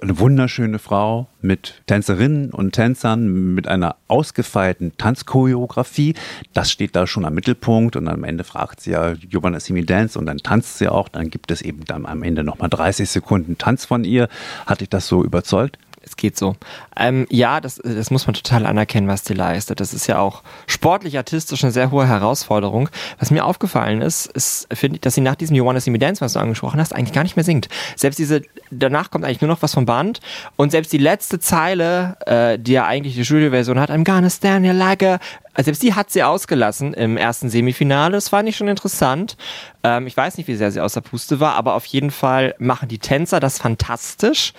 Eine 0.00 0.18
wunderschöne 0.18 0.80
Frau 0.80 1.28
mit 1.40 1.80
Tänzerinnen 1.86 2.50
und 2.50 2.72
Tänzern, 2.72 3.54
mit 3.54 3.68
einer 3.68 3.94
ausgefeilten 4.08 4.96
Tanzchoreografie. 4.98 6.14
Das 6.54 6.72
steht 6.72 6.96
da 6.96 7.06
schon 7.06 7.24
am 7.24 7.34
Mittelpunkt 7.34 7.94
und 7.94 8.08
am 8.08 8.24
Ende 8.24 8.42
fragt 8.42 8.80
sie 8.80 8.90
ja 8.90 9.14
Giovanna 9.14 9.60
Simi 9.60 9.86
Dance 9.86 10.18
und 10.18 10.26
dann 10.26 10.38
tanzt 10.38 10.78
sie 10.78 10.88
auch. 10.88 11.08
Dann 11.08 11.30
gibt 11.30 11.52
es 11.52 11.62
eben 11.62 11.84
dann 11.84 12.04
am 12.04 12.24
Ende 12.24 12.42
nochmal 12.42 12.68
30 12.68 13.08
Sekunden 13.08 13.56
Tanz 13.58 13.84
von 13.84 14.02
ihr. 14.02 14.28
Hat 14.66 14.80
dich 14.80 14.88
das 14.88 15.06
so 15.06 15.22
überzeugt? 15.22 15.78
Es 16.04 16.16
geht 16.16 16.36
so. 16.36 16.56
Ähm, 16.96 17.26
ja, 17.30 17.60
das, 17.60 17.76
das 17.76 18.10
muss 18.10 18.26
man 18.26 18.34
total 18.34 18.66
anerkennen, 18.66 19.08
was 19.08 19.22
die 19.22 19.34
leistet. 19.34 19.80
Das 19.80 19.94
ist 19.94 20.06
ja 20.06 20.18
auch 20.18 20.42
sportlich, 20.66 21.16
artistisch 21.16 21.62
eine 21.62 21.72
sehr 21.72 21.90
hohe 21.90 22.06
Herausforderung. 22.06 22.88
Was 23.18 23.30
mir 23.30 23.44
aufgefallen 23.44 24.02
ist, 24.02 24.26
ist, 24.26 24.66
finde 24.72 24.96
ich, 24.96 25.00
dass 25.00 25.14
sie 25.14 25.20
nach 25.20 25.36
diesem 25.36 25.56
You 25.56 25.64
Wanna 25.64 25.80
See 25.80 25.90
Me 25.90 25.98
Dance, 25.98 26.20
was 26.20 26.34
du 26.34 26.40
angesprochen 26.40 26.80
hast, 26.80 26.94
eigentlich 26.94 27.12
gar 27.12 27.22
nicht 27.22 27.36
mehr 27.36 27.44
singt. 27.44 27.68
Selbst 27.96 28.18
diese, 28.18 28.42
danach 28.70 29.10
kommt 29.10 29.24
eigentlich 29.24 29.40
nur 29.40 29.48
noch 29.48 29.62
was 29.62 29.74
vom 29.74 29.86
Band 29.86 30.20
und 30.56 30.70
selbst 30.70 30.92
die 30.92 30.98
letzte 30.98 31.38
Zeile, 31.40 32.16
äh, 32.26 32.58
die 32.58 32.72
ja 32.72 32.86
eigentlich 32.86 33.14
die 33.14 33.24
Studio-Version 33.24 33.78
hat, 33.78 33.90
I'm 33.90 34.04
gonna 34.04 34.30
stand 34.30 34.64
here 34.64 34.76
like 34.76 35.02
a 35.02 35.18
selbst 35.58 35.82
die 35.82 35.94
hat 35.94 36.10
sie 36.10 36.22
ausgelassen 36.22 36.94
im 36.94 37.18
ersten 37.18 37.50
Semifinale. 37.50 38.12
Das 38.12 38.30
fand 38.30 38.48
ich 38.48 38.56
schon 38.56 38.68
interessant. 38.68 39.36
Ähm, 39.82 40.06
ich 40.06 40.16
weiß 40.16 40.38
nicht, 40.38 40.48
wie 40.48 40.54
sehr 40.54 40.70
sie 40.70 40.80
aus 40.80 40.94
der 40.94 41.02
Puste 41.02 41.40
war, 41.40 41.54
aber 41.56 41.74
auf 41.74 41.84
jeden 41.84 42.10
Fall 42.10 42.54
machen 42.58 42.88
die 42.88 42.98
Tänzer 42.98 43.38
das 43.38 43.58
fantastisch 43.58 44.54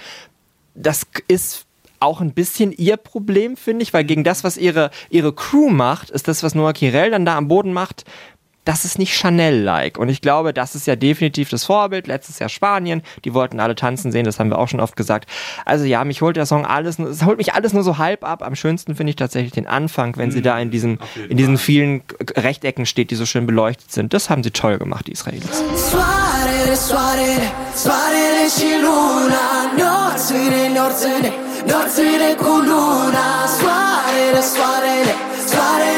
das 0.76 1.06
ist 1.28 1.66
auch 2.00 2.20
ein 2.20 2.34
bisschen 2.34 2.72
ihr 2.74 2.98
Problem, 2.98 3.56
finde 3.56 3.84
ich, 3.84 3.94
weil 3.94 4.04
gegen 4.04 4.24
das, 4.24 4.44
was 4.44 4.58
ihre, 4.58 4.92
ihre 5.10 5.34
Crew 5.34 5.70
macht, 5.70 6.10
ist 6.10 6.28
das, 6.28 6.44
was 6.44 6.54
Noah 6.54 6.74
Kirel 6.74 7.12
dann 7.12 7.26
da 7.26 7.38
am 7.38 7.48
Boden 7.48 7.72
macht, 7.72 8.04
das 8.66 8.86
ist 8.86 8.98
nicht 8.98 9.14
Chanel-like. 9.14 9.98
Und 9.98 10.10
ich 10.10 10.22
glaube, 10.22 10.54
das 10.54 10.76
ist 10.76 10.88
ja 10.88 10.96
definitiv 10.96 11.50
das 11.50 11.66
Vorbild. 11.66 12.08
Letztes 12.08 12.40
Jahr 12.40 12.50
Spanien, 12.50 13.02
die 13.26 13.34
wollten 13.34 13.60
alle 13.60 13.76
tanzen 13.76 14.12
sehen, 14.12 14.26
das 14.26 14.40
haben 14.40 14.50
wir 14.50 14.58
auch 14.58 14.68
schon 14.68 14.80
oft 14.80 14.96
gesagt. 14.96 15.30
Also 15.66 15.86
ja, 15.86 16.04
mich 16.04 16.22
holt 16.22 16.38
der 16.38 16.46
Song 16.46 16.66
alles, 16.66 17.00
es 17.00 17.26
holt 17.26 17.38
mich 17.38 17.54
alles 17.54 17.74
nur 17.74 17.84
so 17.84 17.98
halb 17.98 18.24
ab. 18.24 18.42
Am 18.44 18.56
schönsten 18.56 18.96
finde 18.96 19.12
ich 19.12 19.16
tatsächlich 19.16 19.52
den 19.52 19.68
Anfang, 19.68 20.16
wenn 20.18 20.32
sie 20.32 20.42
da 20.42 20.60
in 20.60 20.72
diesen, 20.72 21.00
in 21.30 21.38
diesen 21.38 21.58
vielen 21.58 22.04
Rechtecken 22.36 22.86
steht, 22.86 23.12
die 23.12 23.16
so 23.16 23.26
schön 23.26 23.46
beleuchtet 23.46 23.92
sind. 23.92 24.14
Das 24.14 24.30
haben 24.30 24.44
sie 24.44 24.52
toll 24.52 24.78
gemacht, 24.78 25.08
die 25.08 25.12
Israelis. 25.12 25.64
Soarele, 25.92 26.76
soarele, 26.76 27.52
soarele 27.76 28.48
și 28.58 28.80
luna 28.82 29.64
Nopțile, 29.78 30.64
nopțile, 30.76 31.32
nopțile 31.68 32.30
cu 32.38 32.54
luna 32.70 33.28
Soarele, 33.58 34.42
soarele, 34.42 35.16
soarele 35.48 35.94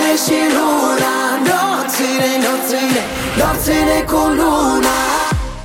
Nopțile, 1.95 2.29
nopțile, 2.47 3.03
nopțile 3.37 4.05
cu 4.05 4.27
luna 4.29 4.95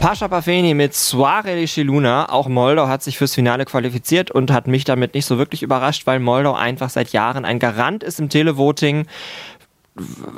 Pascha 0.01 0.29
Pafeni 0.29 0.75
mit 0.75 0.95
Soare 0.95 1.65
de 1.75 1.83
Luna. 1.83 2.27
Auch 2.29 2.47
Moldau 2.47 2.87
hat 2.87 3.03
sich 3.03 3.19
fürs 3.19 3.35
Finale 3.35 3.65
qualifiziert 3.65 4.31
und 4.31 4.53
hat 4.53 4.69
mich 4.69 4.85
damit 4.85 5.15
nicht 5.15 5.27
so 5.27 5.39
wirklich 5.39 5.63
überrascht, 5.65 6.07
weil 6.07 6.21
Moldau 6.21 6.55
einfach 6.55 6.89
seit 6.89 7.13
Jahren 7.13 7.45
ein 7.45 7.59
Garant 7.59 8.05
ist 8.05 8.21
im 8.21 8.29
Televoting. 8.29 9.07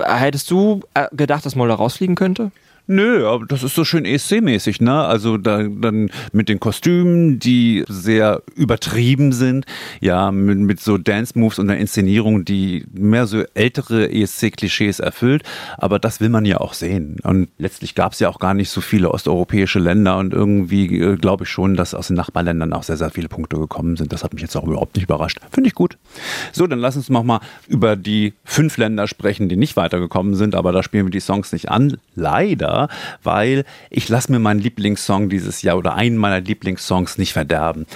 Hättest 0.02 0.50
du 0.50 0.80
äh, 0.94 1.08
gedacht, 1.12 1.44
dass 1.44 1.56
Moldau 1.56 1.74
rausfliegen 1.74 2.14
könnte? 2.14 2.52
Nö, 2.88 3.28
aber 3.28 3.46
das 3.46 3.62
ist 3.62 3.76
so 3.76 3.84
schön 3.84 4.04
ESC-mäßig, 4.04 4.82
ne? 4.82 5.04
Also 5.04 5.36
da, 5.38 5.62
dann 5.62 6.10
mit 6.32 6.48
den 6.48 6.58
Kostümen, 6.58 7.38
die 7.38 7.84
sehr 7.88 8.42
übertrieben 8.56 9.32
sind, 9.32 9.66
ja, 10.00 10.32
mit, 10.32 10.58
mit 10.58 10.80
so 10.80 10.98
Dance-Moves 10.98 11.60
und 11.60 11.70
einer 11.70 11.78
Inszenierung, 11.78 12.44
die 12.44 12.84
mehr 12.92 13.28
so 13.28 13.44
ältere 13.54 14.10
ESC-Klischees 14.10 14.98
erfüllt. 14.98 15.44
Aber 15.78 16.00
das 16.00 16.20
will 16.20 16.28
man 16.28 16.44
ja 16.44 16.60
auch 16.60 16.74
sehen. 16.74 17.18
Und 17.22 17.48
letztlich 17.56 17.94
gab 17.94 18.14
es 18.14 18.18
ja 18.18 18.28
auch 18.28 18.40
gar 18.40 18.52
nicht 18.52 18.70
so 18.70 18.80
viele 18.80 19.12
osteuropäische 19.12 19.78
Länder 19.78 20.18
und 20.18 20.34
irgendwie 20.34 20.98
äh, 20.98 21.16
glaube 21.16 21.44
ich 21.44 21.50
schon, 21.50 21.76
dass 21.76 21.94
aus 21.94 22.08
den 22.08 22.16
Nachbarländern 22.16 22.72
auch 22.72 22.82
sehr, 22.82 22.96
sehr 22.96 23.10
viele 23.10 23.28
Punkte 23.28 23.58
gekommen 23.58 23.96
sind. 23.96 24.12
Das 24.12 24.24
hat 24.24 24.32
mich 24.32 24.42
jetzt 24.42 24.56
auch 24.56 24.66
überhaupt 24.66 24.96
nicht 24.96 25.04
überrascht. 25.04 25.38
Finde 25.52 25.68
ich 25.68 25.74
gut. 25.74 25.98
So, 26.50 26.66
dann 26.66 26.80
lass 26.80 26.96
uns 26.96 27.10
noch 27.10 27.22
mal 27.22 27.40
über 27.68 27.94
die 27.94 28.34
fünf 28.44 28.76
Länder 28.76 29.06
sprechen, 29.06 29.48
die 29.48 29.56
nicht 29.56 29.76
weitergekommen 29.76 30.34
sind, 30.34 30.56
aber 30.56 30.72
da 30.72 30.82
spielen 30.82 31.06
wir 31.06 31.10
die 31.10 31.20
Songs 31.20 31.52
nicht 31.52 31.68
an. 31.68 31.96
Leider 32.16 32.71
weil 33.22 33.64
ich 33.90 34.08
lasse 34.08 34.30
mir 34.32 34.38
meinen 34.38 34.60
Lieblingssong 34.60 35.28
dieses 35.28 35.62
Jahr 35.62 35.76
oder 35.76 35.94
einen 35.94 36.16
meiner 36.16 36.40
Lieblingssongs 36.40 37.18
nicht 37.18 37.32
verderben. 37.32 37.86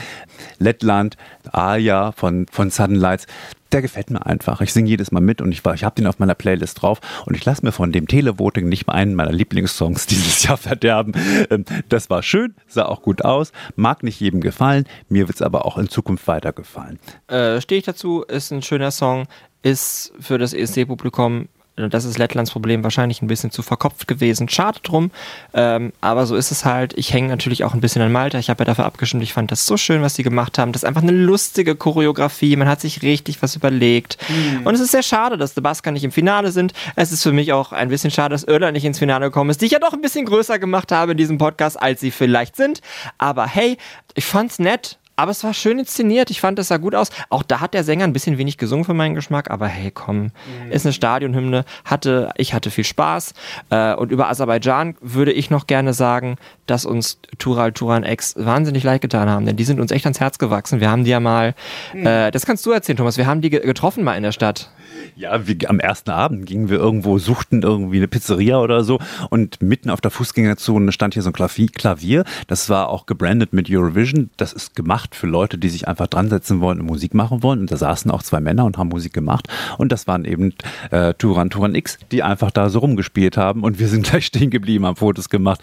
Lettland, 0.58 1.16
Aja 1.52 2.12
von, 2.12 2.46
von 2.50 2.70
Sudden 2.70 2.96
Lights, 2.96 3.26
der 3.72 3.82
gefällt 3.82 4.10
mir 4.10 4.24
einfach. 4.24 4.60
Ich 4.60 4.72
singe 4.72 4.88
jedes 4.88 5.10
Mal 5.10 5.20
mit 5.20 5.40
und 5.40 5.52
ich, 5.52 5.62
ich 5.64 5.84
habe 5.84 5.94
den 5.96 6.06
auf 6.06 6.18
meiner 6.18 6.34
Playlist 6.34 6.80
drauf 6.82 7.00
und 7.26 7.36
ich 7.36 7.44
lasse 7.44 7.64
mir 7.64 7.72
von 7.72 7.92
dem 7.92 8.06
Televoting 8.06 8.68
nicht 8.68 8.86
mal 8.86 8.94
einen 8.94 9.14
meiner 9.14 9.32
Lieblingssongs 9.32 10.06
dieses 10.06 10.42
Jahr 10.44 10.56
verderben. 10.56 11.12
Ähm, 11.50 11.64
Das 11.88 12.08
war 12.10 12.22
schön, 12.22 12.54
sah 12.68 12.86
auch 12.86 13.02
gut 13.02 13.24
aus, 13.24 13.52
mag 13.74 14.02
nicht 14.02 14.20
jedem 14.20 14.40
gefallen, 14.40 14.84
mir 15.08 15.28
wird 15.28 15.36
es 15.36 15.42
aber 15.42 15.66
auch 15.66 15.78
in 15.78 15.88
Zukunft 15.88 16.26
weiter 16.28 16.52
gefallen. 16.52 16.98
Äh, 17.28 17.60
Stehe 17.60 17.78
ich 17.78 17.84
dazu, 17.84 18.22
ist 18.22 18.52
ein 18.52 18.62
schöner 18.62 18.90
Song, 18.90 19.26
ist 19.62 20.12
für 20.20 20.38
das 20.38 20.52
ESC-Publikum, 20.54 21.48
das 21.76 22.04
ist 22.04 22.16
Lettlands 22.16 22.50
Problem, 22.50 22.82
wahrscheinlich 22.82 23.20
ein 23.20 23.26
bisschen 23.26 23.50
zu 23.50 23.62
verkopft 23.62 24.08
gewesen. 24.08 24.48
Schade 24.48 24.80
drum, 24.82 25.10
ähm, 25.52 25.92
aber 26.00 26.26
so 26.26 26.34
ist 26.34 26.50
es 26.50 26.64
halt. 26.64 26.94
Ich 26.96 27.12
hänge 27.12 27.28
natürlich 27.28 27.64
auch 27.64 27.74
ein 27.74 27.80
bisschen 27.80 28.00
an 28.00 28.12
Malta. 28.12 28.38
Ich 28.38 28.48
habe 28.48 28.62
ja 28.62 28.64
dafür 28.64 28.86
abgestimmt. 28.86 29.22
Ich 29.22 29.34
fand 29.34 29.52
das 29.52 29.66
so 29.66 29.76
schön, 29.76 30.00
was 30.00 30.14
sie 30.14 30.22
gemacht 30.22 30.58
haben. 30.58 30.72
Das 30.72 30.82
ist 30.82 30.88
einfach 30.88 31.02
eine 31.02 31.12
lustige 31.12 31.76
Choreografie. 31.76 32.56
Man 32.56 32.68
hat 32.68 32.80
sich 32.80 33.02
richtig 33.02 33.42
was 33.42 33.56
überlegt. 33.56 34.16
Und 34.64 34.74
es 34.74 34.80
ist 34.80 34.92
sehr 34.92 35.02
schade, 35.02 35.36
dass 35.36 35.54
die 35.54 35.60
Basker 35.60 35.90
nicht 35.90 36.04
im 36.04 36.12
Finale 36.12 36.50
sind. 36.50 36.72
Es 36.94 37.12
ist 37.12 37.22
für 37.22 37.32
mich 37.32 37.52
auch 37.52 37.72
ein 37.72 37.88
bisschen 37.88 38.10
schade, 38.10 38.34
dass 38.34 38.44
Irland 38.44 38.72
nicht 38.72 38.84
ins 38.84 38.98
Finale 38.98 39.26
gekommen 39.26 39.50
ist, 39.50 39.60
die 39.60 39.66
ich 39.66 39.72
ja 39.72 39.78
doch 39.78 39.92
ein 39.92 40.00
bisschen 40.00 40.24
größer 40.24 40.58
gemacht 40.58 40.92
habe 40.92 41.12
in 41.12 41.18
diesem 41.18 41.36
Podcast, 41.36 41.80
als 41.80 42.00
sie 42.00 42.10
vielleicht 42.10 42.56
sind. 42.56 42.80
Aber 43.18 43.46
hey, 43.46 43.76
ich 44.14 44.24
fand's 44.24 44.58
nett. 44.58 44.98
Aber 45.16 45.30
es 45.30 45.42
war 45.44 45.54
schön 45.54 45.78
inszeniert. 45.78 46.30
Ich 46.30 46.40
fand, 46.40 46.58
es 46.58 46.68
sah 46.68 46.76
gut 46.76 46.94
aus. 46.94 47.08
Auch 47.30 47.42
da 47.42 47.60
hat 47.60 47.72
der 47.74 47.84
Sänger 47.84 48.04
ein 48.04 48.12
bisschen 48.12 48.36
wenig 48.38 48.58
gesungen 48.58 48.84
für 48.84 48.94
meinen 48.94 49.14
Geschmack. 49.14 49.50
Aber 49.50 49.66
hey, 49.66 49.90
komm, 49.90 50.30
ist 50.70 50.84
eine 50.86 50.92
Stadionhymne. 50.92 51.64
Hatte, 51.84 52.30
ich 52.36 52.52
hatte 52.54 52.70
viel 52.70 52.84
Spaß. 52.84 53.32
Äh, 53.70 53.94
und 53.94 54.12
über 54.12 54.28
Aserbaidschan 54.28 54.96
würde 55.00 55.32
ich 55.32 55.50
noch 55.50 55.66
gerne 55.66 55.94
sagen, 55.94 56.36
dass 56.66 56.84
uns 56.84 57.18
Tural 57.38 57.72
Turan 57.72 58.04
X 58.04 58.34
wahnsinnig 58.36 58.82
leid 58.84 59.00
getan 59.00 59.28
haben. 59.30 59.46
Denn 59.46 59.56
die 59.56 59.64
sind 59.64 59.80
uns 59.80 59.90
echt 59.90 60.04
ans 60.06 60.20
Herz 60.20 60.38
gewachsen. 60.38 60.80
Wir 60.80 60.90
haben 60.90 61.04
die 61.04 61.10
ja 61.10 61.20
mal, 61.20 61.54
äh, 61.94 62.30
das 62.30 62.44
kannst 62.44 62.66
du 62.66 62.72
erzählen, 62.72 62.98
Thomas. 62.98 63.16
Wir 63.16 63.26
haben 63.26 63.40
die 63.40 63.50
ge- 63.50 63.64
getroffen 63.64 64.04
mal 64.04 64.16
in 64.16 64.22
der 64.22 64.32
Stadt. 64.32 64.70
Ja, 65.14 65.46
wie, 65.46 65.66
am 65.66 65.80
ersten 65.80 66.10
Abend 66.10 66.44
gingen 66.46 66.68
wir 66.68 66.78
irgendwo, 66.78 67.18
suchten 67.18 67.62
irgendwie 67.62 67.96
eine 67.98 68.08
Pizzeria 68.08 68.58
oder 68.58 68.84
so 68.84 68.98
und 69.30 69.62
mitten 69.62 69.88
auf 69.88 70.00
der 70.00 70.10
Fußgängerzone 70.10 70.92
stand 70.92 71.14
hier 71.14 71.22
so 71.22 71.30
ein. 71.30 71.72
Klavier. 71.72 72.24
Das 72.48 72.68
war 72.68 72.88
auch 72.90 73.06
gebrandet 73.06 73.52
mit 73.52 73.68
Eurovision. 73.70 74.30
Das 74.36 74.52
ist 74.52 74.74
gemacht 74.76 75.05
für 75.14 75.26
Leute, 75.26 75.58
die 75.58 75.68
sich 75.68 75.88
einfach 75.88 76.06
dran 76.06 76.28
setzen 76.28 76.60
wollen 76.60 76.80
und 76.80 76.86
Musik 76.86 77.14
machen 77.14 77.42
wollen. 77.42 77.60
Und 77.60 77.70
da 77.70 77.76
saßen 77.76 78.10
auch 78.10 78.22
zwei 78.22 78.40
Männer 78.40 78.64
und 78.64 78.78
haben 78.78 78.88
Musik 78.88 79.12
gemacht. 79.12 79.48
Und 79.78 79.92
das 79.92 80.06
waren 80.06 80.24
eben 80.24 80.54
äh, 80.90 81.14
Turan 81.14 81.50
Turan 81.50 81.74
X, 81.74 81.98
die 82.10 82.22
einfach 82.22 82.50
da 82.50 82.68
so 82.70 82.80
rumgespielt 82.80 83.36
haben. 83.36 83.62
Und 83.62 83.78
wir 83.78 83.88
sind 83.88 84.06
gleich 84.08 84.26
stehen 84.26 84.50
geblieben, 84.50 84.86
haben 84.86 84.96
Fotos 84.96 85.28
gemacht. 85.28 85.60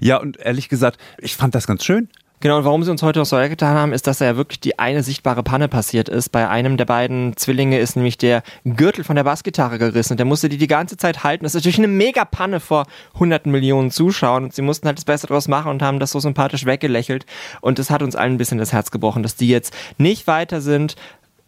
Ja, 0.00 0.18
und 0.18 0.36
ehrlich 0.38 0.68
gesagt, 0.68 0.98
ich 1.18 1.36
fand 1.36 1.54
das 1.54 1.66
ganz 1.66 1.84
schön. 1.84 2.08
Genau, 2.42 2.58
und 2.58 2.64
warum 2.64 2.82
sie 2.82 2.90
uns 2.90 3.04
heute 3.04 3.22
auch 3.22 3.24
so 3.24 3.36
getan 3.36 3.76
haben, 3.76 3.92
ist, 3.92 4.08
dass 4.08 4.18
da 4.18 4.24
ja 4.24 4.36
wirklich 4.36 4.58
die 4.58 4.76
eine 4.76 5.04
sichtbare 5.04 5.44
Panne 5.44 5.68
passiert 5.68 6.08
ist. 6.08 6.30
Bei 6.30 6.48
einem 6.48 6.76
der 6.76 6.86
beiden 6.86 7.36
Zwillinge 7.36 7.78
ist 7.78 7.94
nämlich 7.94 8.18
der 8.18 8.42
Gürtel 8.64 9.04
von 9.04 9.14
der 9.14 9.22
Bassgitarre 9.22 9.78
gerissen 9.78 10.14
und 10.14 10.16
der 10.16 10.26
musste 10.26 10.48
die 10.48 10.56
die 10.56 10.66
ganze 10.66 10.96
Zeit 10.96 11.22
halten. 11.22 11.44
Das 11.44 11.54
ist 11.54 11.60
natürlich 11.60 11.78
eine 11.78 11.86
mega 11.86 12.24
Panne 12.24 12.58
vor 12.58 12.86
hunderten 13.16 13.52
Millionen 13.52 13.92
Zuschauern 13.92 14.42
und 14.42 14.54
sie 14.54 14.62
mussten 14.62 14.88
halt 14.88 14.98
das 14.98 15.04
Beste 15.04 15.28
draus 15.28 15.46
machen 15.46 15.70
und 15.70 15.82
haben 15.82 16.00
das 16.00 16.10
so 16.10 16.18
sympathisch 16.18 16.66
weggelächelt. 16.66 17.26
Und 17.60 17.78
das 17.78 17.90
hat 17.90 18.02
uns 18.02 18.16
allen 18.16 18.32
ein 18.32 18.38
bisschen 18.38 18.58
das 18.58 18.72
Herz 18.72 18.90
gebrochen, 18.90 19.22
dass 19.22 19.36
die 19.36 19.48
jetzt 19.48 19.72
nicht 19.96 20.26
weiter 20.26 20.60
sind. 20.60 20.96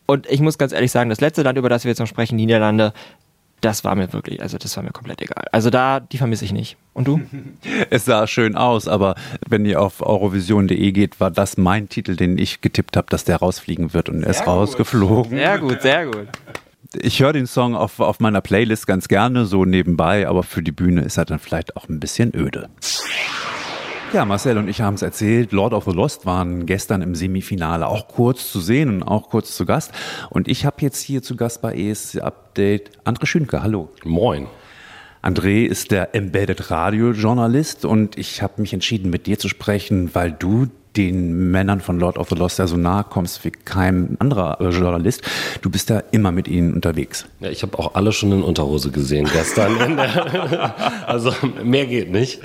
Und 0.07 0.31
ich 0.31 0.39
muss 0.39 0.59
ganz 0.59 0.73
ehrlich 0.73 0.93
sagen, 0.93 1.11
das 1.11 1.21
letzte 1.21 1.43
Land, 1.43 1.59
über 1.59 1.69
das 1.69 1.83
wir 1.83 1.89
jetzt 1.89 1.99
noch 1.99 2.07
sprechen, 2.07 2.39
die 2.39 2.47
Niederlande, 2.47 2.93
das 3.61 3.83
war 3.83 3.97
mir 3.97 4.13
wirklich, 4.13 4.41
also 4.41 4.59
das 4.59 4.77
war 4.77 4.85
mir 4.85 4.93
komplett 4.93 5.21
egal. 5.21 5.47
Also 5.51 5.71
da, 5.71 5.99
die 5.99 6.19
vermisse 6.19 6.45
ich 6.45 6.53
nicht. 6.53 6.77
Und 6.95 7.09
du? 7.09 7.21
Es 7.91 8.05
sah 8.07 8.27
schön 8.27 8.57
aus, 8.57 8.89
aber 8.89 9.17
wenn 9.47 9.67
ihr 9.67 9.83
auf 9.83 10.01
eurovision.de 10.01 10.93
geht, 10.93 11.21
war 11.21 11.31
das 11.31 11.57
mein 11.57 11.89
Titel, 11.89 12.17
den 12.17 12.39
ich 12.39 12.61
getippt 12.61 12.97
habe, 12.97 13.09
dass 13.11 13.25
der 13.25 13.37
rausfliegen 13.37 13.93
wird 13.93 14.09
und 14.09 14.23
er 14.23 14.31
ist 14.31 14.47
rausgeflogen. 14.47 15.37
Sehr 15.37 15.59
gut, 15.59 15.83
sehr 15.83 16.07
gut. 16.07 16.29
Ich 16.97 17.21
höre 17.21 17.33
den 17.33 17.47
Song 17.47 17.75
auf, 17.75 17.99
auf 17.99 18.21
meiner 18.21 18.41
Playlist 18.41 18.87
ganz 18.87 19.09
gerne, 19.09 19.47
so 19.47 19.65
nebenbei, 19.65 20.29
aber 20.29 20.45
für 20.45 20.63
die 20.63 20.73
Bühne 20.73 21.03
ist 21.03 21.17
er 21.17 21.25
dann 21.25 21.41
vielleicht 21.41 21.77
auch 21.77 21.89
ein 21.89 21.99
bisschen 21.99 22.33
öde. 22.35 22.69
Ja, 24.13 24.25
Marcel 24.25 24.59
und 24.59 24.69
ich 24.69 24.81
haben 24.81 24.95
es 24.95 25.03
erzählt. 25.03 25.51
Lord 25.51 25.73
of 25.75 25.87
the 25.87 25.91
Lost 25.91 26.25
waren 26.25 26.67
gestern 26.67 27.03
im 27.03 27.17
Semifinale 27.17 27.89
auch 27.89 28.07
kurz 28.07 28.53
zu 28.53 28.61
sehen 28.61 28.89
und 28.89 29.03
auch 29.03 29.29
kurz 29.29 29.57
zu 29.57 29.67
Gast. 29.67 29.91
Und 30.31 30.47
ich 30.47 30.65
habe 30.65 30.77
jetzt 30.83 31.01
hier 31.01 31.21
zu 31.21 31.35
Gast 31.35 31.63
bei 31.63 31.75
ESC 31.75 32.21
Update 32.21 32.93
André 33.05 33.27
Schünke. 33.27 33.65
Hallo. 33.65 33.91
Moin. 34.05 34.47
André 35.25 35.64
ist 35.64 35.90
der 35.90 36.14
Embedded 36.14 36.71
Radio 36.71 37.12
Journalist 37.12 37.87
und 37.87 38.19
ich 38.19 38.43
habe 38.43 38.61
mich 38.61 38.75
entschieden, 38.75 39.09
mit 39.09 39.26
dir 39.26 39.38
zu 39.38 39.49
sprechen, 39.49 40.14
weil 40.14 40.33
du 40.33 40.66
den 40.97 41.51
Männern 41.51 41.81
von 41.81 41.99
Lord 41.99 42.19
of 42.19 42.29
the 42.29 42.35
Lost 42.35 42.59
ja 42.59 42.67
so 42.67 42.77
nahe 42.77 43.05
kommst 43.05 43.45
wie 43.45 43.51
kein 43.51 44.17
anderer 44.19 44.59
Journalist. 44.71 45.23
Du 45.63 45.71
bist 45.71 45.91
ja 45.91 46.03
immer 46.11 46.33
mit 46.33 46.49
ihnen 46.49 46.75
unterwegs. 46.75 47.27
Ja, 47.41 47.51
ich 47.51 47.63
habe 47.63 47.79
auch 47.79 47.95
alle 47.95 48.13
schon 48.13 48.33
in 48.33 48.43
Unterhose 48.43 48.91
gesehen 48.91 49.29
gestern. 49.33 49.99
Also 51.07 51.33
mehr 51.63 51.87
geht 51.87 52.11
nicht. 52.11 52.41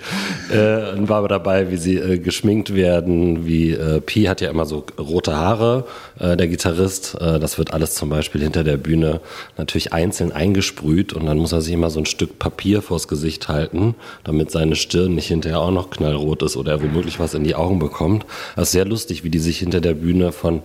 Äh, 0.51 0.93
und 0.93 1.09
war 1.09 1.19
aber 1.19 1.27
dabei, 1.27 1.71
wie 1.71 1.77
sie 1.77 1.95
äh, 1.97 2.19
geschminkt 2.19 2.73
werden. 2.73 3.45
Wie 3.45 3.71
äh, 3.71 4.01
Pi 4.01 4.23
hat 4.23 4.41
ja 4.41 4.49
immer 4.49 4.65
so 4.65 4.85
rote 4.97 5.35
Haare, 5.35 5.85
äh, 6.19 6.35
der 6.35 6.47
Gitarrist. 6.47 7.15
Äh, 7.19 7.39
das 7.39 7.57
wird 7.57 7.73
alles 7.73 7.95
zum 7.95 8.09
Beispiel 8.09 8.41
hinter 8.41 8.63
der 8.63 8.77
Bühne 8.77 9.21
natürlich 9.57 9.93
einzeln 9.93 10.31
eingesprüht 10.31 11.13
und 11.13 11.25
dann 11.25 11.37
muss 11.37 11.51
er 11.51 11.61
sich 11.61 11.73
immer 11.73 11.89
so 11.89 11.99
ein 11.99 12.05
Stück 12.05 12.39
Papier 12.39 12.81
vors 12.81 13.07
Gesicht 13.07 13.47
halten, 13.47 13.95
damit 14.23 14.51
seine 14.51 14.75
Stirn 14.75 15.15
nicht 15.15 15.27
hinterher 15.27 15.59
auch 15.59 15.71
noch 15.71 15.89
knallrot 15.89 16.43
ist 16.43 16.57
oder 16.57 16.73
er 16.73 16.83
womöglich 16.83 17.19
was 17.19 17.33
in 17.33 17.43
die 17.43 17.55
Augen 17.55 17.79
bekommt. 17.79 18.25
Das 18.55 18.69
ist 18.69 18.71
sehr 18.73 18.85
lustig, 18.85 19.23
wie 19.23 19.29
die 19.29 19.39
sich 19.39 19.59
hinter 19.59 19.81
der 19.81 19.93
Bühne 19.93 20.31
von 20.31 20.61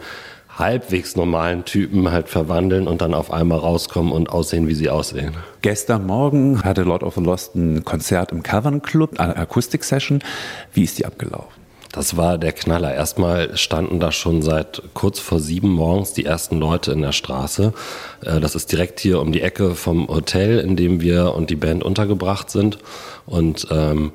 halbwegs 0.59 1.16
normalen 1.16 1.64
Typen 1.64 2.12
halt 2.12 2.28
verwandeln 2.28 2.87
und 2.87 3.00
dann 3.00 3.14
auf 3.14 3.33
einmal 3.33 3.59
rauskommen 3.59 4.12
und 4.12 4.31
aussehen, 4.31 4.69
wie 4.69 4.75
sie 4.75 4.88
aussehen. 4.88 5.35
Gestern 5.62 6.07
Morgen 6.07 6.62
hatte 6.62 6.83
Lord 6.83 7.02
of 7.02 7.14
the 7.16 7.21
Lost 7.21 7.54
ein 7.57 7.85
Konzert 7.85 8.31
im 8.33 8.43
Cavern 8.43 8.83
Club, 8.83 9.19
eine 9.19 9.37
Akustik-Session. 9.37 10.23
Wie 10.73 10.85
ist 10.85 10.99
die 10.99 11.07
abgelaufen? 11.07 11.64
Das 11.95 12.16
war 12.16 12.38
der 12.38 12.50
Knaller. 12.50 12.93
Erstmal 12.93 13.57
standen 13.57 14.00
da 14.00 14.11
schon 14.11 14.43
seit 14.43 14.83
kurz 14.95 15.21
vor 15.21 15.38
sieben 15.38 15.71
morgens 15.71 16.12
die 16.12 16.25
ersten 16.25 16.59
Leute 16.59 16.90
in 16.90 17.02
der 17.02 17.12
Straße. 17.12 17.73
Äh, 18.25 18.40
Das 18.40 18.57
ist 18.57 18.73
direkt 18.73 18.99
hier 18.99 19.21
um 19.21 19.31
die 19.31 19.43
Ecke 19.43 19.76
vom 19.76 20.09
Hotel, 20.09 20.59
in 20.59 20.75
dem 20.75 21.00
wir 21.00 21.35
und 21.35 21.50
die 21.50 21.57
Band 21.57 21.85
untergebracht 21.85 22.50
sind. 22.50 22.78
Und 23.26 23.69
ähm, 23.71 24.11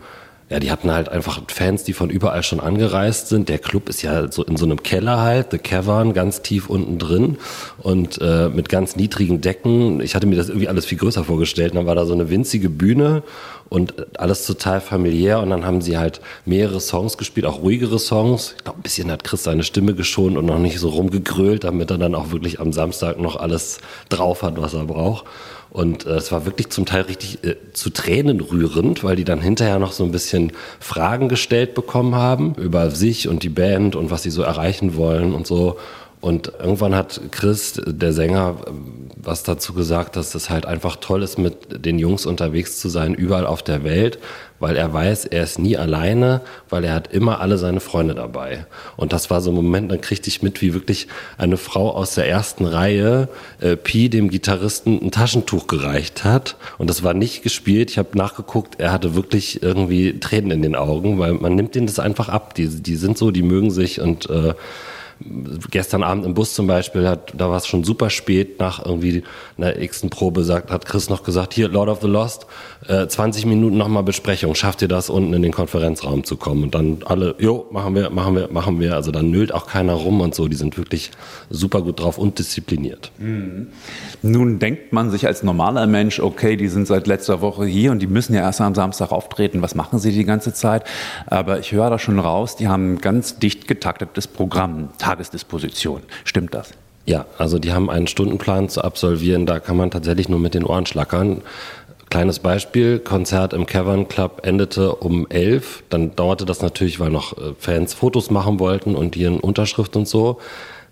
ja, 0.50 0.60
die 0.60 0.72
hatten 0.72 0.92
halt 0.92 1.10
einfach 1.10 1.42
Fans, 1.48 1.84
die 1.84 1.94
von 1.94 2.10
überall 2.10 2.42
schon 2.42 2.60
angereist 2.60 3.28
sind. 3.28 3.50
Der 3.50 3.60
Club 3.60 3.88
ist 3.88 4.02
ja 4.02 4.32
so 4.32 4.44
in 4.44 4.58
so 4.58 4.66
einem 4.66 4.82
Keller 4.82 5.20
halt, 5.22 5.52
The 5.52 5.60
Cavern, 5.60 6.14
ganz 6.14 6.42
tief 6.42 6.70
unten 6.70 6.98
drin 6.98 7.38
und 7.78 8.20
äh, 8.20 8.50
mit 8.50 8.68
ganz 8.68 8.96
niedrigen 8.96 9.42
Decken. 9.42 10.02
Ich 10.02 10.16
hatte 10.16 10.26
mir 10.26 10.36
das 10.36 10.50
irgendwie 10.50 10.68
alles 10.68 10.86
viel 10.86 10.98
größer 10.98 11.24
vorgestellt. 11.24 11.76
Dann 11.76 11.86
war 11.86 11.94
da 11.94 12.08
so 12.08 12.14
eine 12.14 12.32
winzige 12.32 12.70
Bühne 12.70 13.22
und 13.70 14.20
alles 14.20 14.48
total 14.48 14.82
familiär. 14.82 15.40
Und 15.40 15.52
dann 15.52 15.66
haben 15.66 15.82
sie 15.82 16.00
halt 16.00 16.20
mehrere 16.46 16.80
Songs 16.80 17.20
gespielt, 17.20 17.46
auch 17.46 17.62
ruhigere 17.62 18.00
Songs. 18.00 18.56
Ich 18.58 18.64
glaube, 18.64 18.80
ein 18.80 18.84
bisschen 18.84 19.12
hat 19.12 19.24
Chris 19.24 19.44
seine 19.44 19.64
Stimme 19.64 19.94
geschont 19.94 20.36
und 20.36 20.46
noch 20.46 20.58
nicht 20.58 20.80
so 20.80 20.90
rumgegrölt, 20.90 21.64
damit 21.64 21.92
er 21.92 22.00
dann 22.00 22.16
auch 22.16 22.32
wirklich 22.32 22.60
am 22.60 22.74
Samstag 22.74 23.20
noch 23.20 23.36
alles 23.36 23.78
drauf 24.10 24.42
hat, 24.42 24.60
was 24.60 24.74
er 24.74 24.86
braucht. 24.86 25.26
Und 25.72 26.06
äh, 26.06 26.12
es 26.12 26.32
war 26.32 26.46
wirklich 26.46 26.70
zum 26.70 26.86
Teil 26.86 27.04
richtig 27.04 27.44
äh, 27.44 27.56
zu 27.74 27.90
Tränen 27.90 28.42
rührend, 28.42 29.04
weil 29.04 29.16
die 29.16 29.24
dann 29.24 29.42
hinterher 29.42 29.80
noch 29.80 29.92
so 29.92 30.04
ein 30.04 30.12
bisschen 30.12 30.52
Fragen 30.80 31.30
gestellt 31.30 31.76
bekommen 31.76 32.16
haben 32.16 32.56
über 32.56 32.90
sich 32.92 33.28
und 33.28 33.44
die 33.44 33.50
Band 33.50 33.96
und 33.96 34.12
was 34.12 34.24
sie 34.24 34.32
so 34.32 34.42
erreichen 34.42 34.96
wollen 34.96 35.34
und 35.34 35.46
so. 35.46 35.78
Und 36.22 36.52
irgendwann 36.60 36.96
hat 36.96 37.22
Chris, 37.32 37.82
der 37.86 38.14
Sänger, 38.14 38.56
was 39.22 39.44
dazu 39.44 39.74
gesagt, 39.74 40.16
dass 40.16 40.34
es 40.34 40.50
halt 40.50 40.66
einfach 40.66 40.96
toll 40.96 41.24
ist, 41.24 41.38
mit 41.38 41.86
den 41.86 42.00
Jungs 42.00 42.26
unterwegs 42.26 42.80
zu 42.80 42.88
sein, 42.88 43.14
überall 43.14 43.46
auf 43.46 43.62
der 43.62 43.84
Welt, 43.84 44.18
weil 44.60 44.78
er 44.78 44.94
weiß, 44.94 45.26
er 45.26 45.44
ist 45.44 45.60
nie 45.60 45.76
alleine, 45.76 46.42
weil 46.70 46.86
er 46.86 46.94
hat 46.94 47.14
immer 47.14 47.42
alle 47.42 47.58
seine 47.58 47.82
Freunde 47.82 48.16
dabei. 48.16 48.66
Und 48.96 49.12
das 49.12 49.30
war 49.30 49.42
so 49.42 49.52
ein 49.52 49.56
Moment, 49.56 49.92
dann 49.92 50.00
kriegte 50.00 50.30
ich 50.30 50.42
mit, 50.42 50.62
wie 50.62 50.74
wirklich 50.74 51.08
eine 51.38 51.58
Frau 51.58 51.92
aus 51.92 52.16
der 52.16 52.30
ersten 52.30 52.66
Reihe 52.66 53.28
äh, 53.60 53.76
Pi 53.76 54.10
dem 54.10 54.30
Gitarristen 54.30 55.00
ein 55.02 55.12
Taschentuch 55.12 55.68
gereicht 55.68 56.24
hat. 56.24 56.56
Und 56.78 56.90
das 56.90 57.04
war 57.04 57.14
nicht 57.14 57.44
gespielt. 57.44 57.92
Ich 57.92 57.98
habe 57.98 58.18
nachgeguckt, 58.18 58.80
er 58.80 58.94
hatte 58.94 59.16
wirklich 59.16 59.62
irgendwie 59.62 60.18
Tränen 60.20 60.52
in 60.52 60.62
den 60.62 60.76
Augen, 60.76 61.20
weil 61.20 61.34
man 61.34 61.56
nimmt 61.56 61.76
ihnen 61.76 61.88
das 61.88 62.00
einfach 62.00 62.30
ab. 62.30 62.56
Die, 62.56 62.68
die 62.68 62.96
sind 62.96 63.18
so, 63.18 63.32
die 63.32 63.44
mögen 63.44 63.72
sich 63.72 64.00
und 64.00 64.30
äh, 64.30 64.54
gestern 65.72 66.04
Abend 66.04 66.26
im 66.26 66.34
Bus 66.34 66.54
zum 66.54 66.68
Beispiel, 66.68 67.08
hat, 67.08 67.34
da 67.36 67.50
war 67.50 67.58
es 67.58 67.68
schon 67.68 67.84
super 67.84 68.10
spät, 68.10 68.60
nach 68.60 68.86
irgendwie 68.86 69.24
einer 69.58 69.78
x-ten 69.80 70.10
Probe 70.10 70.46
hat 70.48 70.86
Chris 70.86 71.10
noch 71.10 71.24
gesagt, 71.24 71.54
hier, 71.54 71.68
Lord 71.68 71.90
of 71.90 72.02
the 72.02 72.08
Lost, 72.08 72.46
äh, 72.88 73.08
20 73.08 73.46
Minuten 73.46 73.78
nochmal 73.78 74.04
Besprechung, 74.04 74.56
schafft 74.56 74.82
ihr 74.82 74.88
das, 74.88 75.10
unten 75.10 75.34
in 75.34 75.42
den 75.42 75.52
Konferenzraum 75.52 76.24
zu 76.24 76.38
kommen? 76.38 76.64
Und 76.64 76.76
dann 76.76 77.00
alle, 77.06 77.36
jo, 77.40 77.68
machen 77.72 77.96
wir, 77.96 78.10
machen 78.10 78.36
wir, 78.36 78.50
machen 78.52 78.80
wir. 78.80 78.96
Also 78.96 79.12
dann 79.12 79.30
nölt 79.30 79.54
auch 79.54 79.68
keiner 79.68 79.94
rum 79.94 80.22
und 80.22 80.34
so, 80.34 80.48
die 80.48 80.56
sind 80.56 80.78
wirklich 80.78 81.12
super 81.50 81.82
gut 81.82 82.00
drauf 82.00 82.18
und 82.18 82.40
diszipliniert. 82.40 83.12
Mhm. 83.18 83.68
Nun 84.22 84.60
denkt 84.60 84.94
man 84.94 85.12
sich 85.12 85.28
als 85.28 85.44
normaler 85.44 85.88
Mensch, 85.88 86.20
okay, 86.20 86.56
die 86.56 86.70
sind 86.70 86.88
seit 86.88 87.08
letzter 87.08 87.42
Woche 87.42 87.66
hier 87.66 87.92
und 87.92 88.00
die 88.00 88.08
müssen 88.08 88.34
ja 88.34 88.42
erst 88.42 88.62
am 88.62 88.76
Samstag 88.76 89.12
auftreten, 89.12 89.62
was 89.62 89.76
machen 89.76 90.00
sie 90.00 90.12
die 90.12 90.26
ganze 90.26 90.54
Zeit? 90.54 90.84
Aber 91.26 91.60
ich 91.60 91.72
höre 91.72 91.90
da 91.90 92.00
schon 92.00 92.20
raus, 92.20 92.56
die 92.56 92.68
haben 92.68 92.94
ein 92.94 92.98
ganz 93.00 93.40
dicht 93.40 93.68
getaktetes 93.68 94.28
Programm, 94.28 94.90
Tagesdisposition. 95.10 96.04
Stimmt 96.24 96.54
das? 96.54 96.72
Ja, 97.06 97.26
also 97.40 97.58
die 97.58 97.74
haben 97.74 97.90
einen 97.90 98.06
Stundenplan 98.06 98.70
zu 98.70 98.84
absolvieren, 98.84 99.48
da 99.48 99.60
kann 99.60 99.76
man 99.76 99.90
tatsächlich 99.90 100.30
nur 100.30 100.40
mit 100.40 100.54
den 100.54 100.64
Ohren 100.64 100.86
schlackern. 100.86 101.42
Kleines 102.12 102.40
Beispiel, 102.40 103.00
Konzert 103.00 103.54
im 103.54 103.66
Cavern 103.66 104.08
Club 104.08 104.42
endete 104.44 104.96
um 104.96 105.28
elf. 105.30 105.84
Dann 105.90 106.16
dauerte 106.16 106.46
das 106.46 106.62
natürlich, 106.62 107.00
weil 107.00 107.12
noch 107.12 107.38
äh, 107.38 107.54
Fans 107.58 107.94
Fotos 107.94 108.32
machen 108.32 108.60
wollten 108.60 108.96
und 108.96 109.16
ihren 109.16 109.40
Unterschrift 109.40 109.96
und 109.96 110.08
so. 110.08 110.40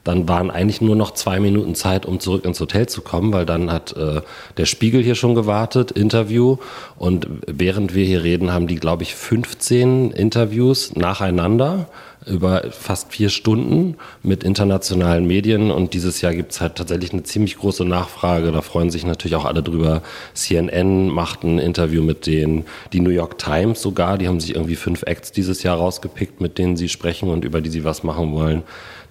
Dann 0.08 0.30
waren 0.30 0.50
eigentlich 0.50 0.80
nur 0.80 0.96
noch 0.96 1.12
zwei 1.12 1.42
Minuten 1.42 1.76
Zeit, 1.76 2.06
um 2.06 2.22
zurück 2.22 2.46
ins 2.46 2.62
Hotel 2.62 2.88
zu 2.88 3.02
kommen, 3.02 3.34
weil 3.34 3.46
dann 3.46 3.70
hat 3.70 3.94
äh, 3.98 4.22
der 4.56 4.66
Spiegel 4.66 5.04
hier 5.04 5.16
schon 5.16 5.36
gewartet, 5.36 5.92
Interview. 5.92 6.56
Und 6.96 7.28
während 7.46 7.94
wir 7.94 8.06
hier 8.06 8.24
reden, 8.24 8.54
haben 8.54 8.68
die, 8.68 8.78
glaube 8.78 9.04
ich, 9.04 9.16
15 9.16 10.12
Interviews 10.12 10.96
nacheinander 10.96 11.90
über 12.26 12.72
fast 12.72 13.12
vier 13.12 13.28
Stunden 13.30 13.96
mit 14.24 14.44
internationalen 14.46 15.28
Medien 15.28 15.72
und 15.72 15.94
dieses 15.94 16.22
Jahr 16.22 16.34
gibt 16.34 16.52
es 16.52 16.62
halt 16.62 16.76
tatsächlich 16.76 17.14
eine 17.14 17.24
ziemlich 17.24 17.58
große 17.58 17.86
Nachfrage. 17.86 18.52
Da 18.52 18.62
freuen 18.62 18.90
sich 18.90 19.06
natürlich 19.06 19.36
auch 19.36 19.46
alle 19.46 19.64
drüber. 19.64 20.02
CNN 20.34 21.10
macht 21.10 21.44
ein 21.44 21.58
Interview 21.58 22.02
mit 22.02 22.28
denen, 22.28 22.66
die 22.92 23.00
New 23.00 23.12
York 23.12 23.38
Times 23.38 23.82
sogar, 23.82 24.18
die 24.18 24.28
haben 24.28 24.40
sich 24.40 24.56
irgendwie 24.56 24.76
fünf 24.76 25.04
Acts 25.04 25.32
dieses 25.32 25.64
Jahr 25.64 25.78
rausgepickt, 25.78 26.42
mit 26.42 26.58
denen 26.58 26.76
sie 26.76 26.90
sprechen 26.90 27.30
und 27.30 27.46
über 27.46 27.62
die 27.62 27.70
sie 27.70 27.84
was 27.84 28.04
machen 28.04 28.34
wollen 28.34 28.64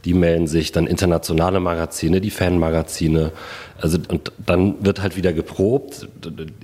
die 0.06 0.14
melden 0.14 0.46
sich, 0.46 0.70
dann 0.70 0.86
internationale 0.86 1.58
Magazine, 1.58 2.20
die 2.20 2.30
Fanmagazine. 2.30 3.32
Also, 3.78 3.98
und 4.08 4.32
dann 4.38 4.76
wird 4.84 5.02
halt 5.02 5.16
wieder 5.16 5.32
geprobt. 5.32 6.08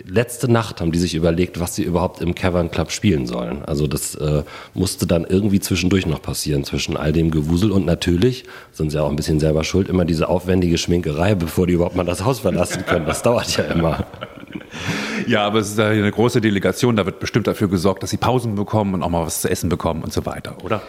Letzte 0.07 0.51
Nacht 0.51 0.81
haben 0.81 0.93
die 0.93 0.99
sich 0.99 1.15
überlegt, 1.15 1.61
was 1.61 1.75
sie 1.75 1.83
überhaupt 1.83 2.23
im 2.23 2.35
Cavern 2.35 2.71
Club 2.71 2.93
spielen 2.93 3.27
sollen. 3.27 3.63
Also 3.65 3.87
das 3.89 4.15
äh, 4.15 4.45
musste 4.75 5.07
dann 5.07 5.25
irgendwie 5.25 5.59
zwischendurch 5.61 6.07
noch 6.07 6.23
passieren, 6.23 6.65
zwischen 6.65 6.97
all 6.97 7.13
dem 7.13 7.33
Gewusel 7.33 7.73
und 7.73 7.85
natürlich, 7.85 8.45
sind 8.71 8.91
sie 8.91 9.03
auch 9.03 9.11
ein 9.11 9.17
bisschen 9.17 9.41
selber 9.41 9.65
schuld, 9.65 9.89
immer 9.89 10.05
diese 10.05 10.29
aufwendige 10.29 10.79
Schminkerei, 10.79 11.35
bevor 11.35 11.67
die 11.67 11.75
überhaupt 11.75 11.97
mal 11.97 12.05
das 12.05 12.25
Haus 12.25 12.39
verlassen 12.39 12.87
können. 12.87 13.07
Das 13.07 13.23
dauert 13.23 13.57
ja 13.57 13.65
immer. 13.65 14.07
Ja, 15.27 15.45
aber 15.45 15.59
es 15.59 15.71
ist 15.71 15.81
eine 15.81 16.11
große 16.11 16.41
Delegation, 16.41 16.97
da 16.97 17.05
wird 17.05 17.19
bestimmt 17.19 17.47
dafür 17.47 17.69
gesorgt, 17.69 18.03
dass 18.03 18.11
sie 18.11 18.17
Pausen 18.17 18.55
bekommen 18.55 18.95
und 18.95 19.03
auch 19.03 19.11
mal 19.11 19.27
was 19.27 19.41
zu 19.41 19.51
essen 19.51 19.69
bekommen 19.69 20.03
und 20.03 20.13
so 20.13 20.25
weiter, 20.25 20.57
oder? 20.63 20.81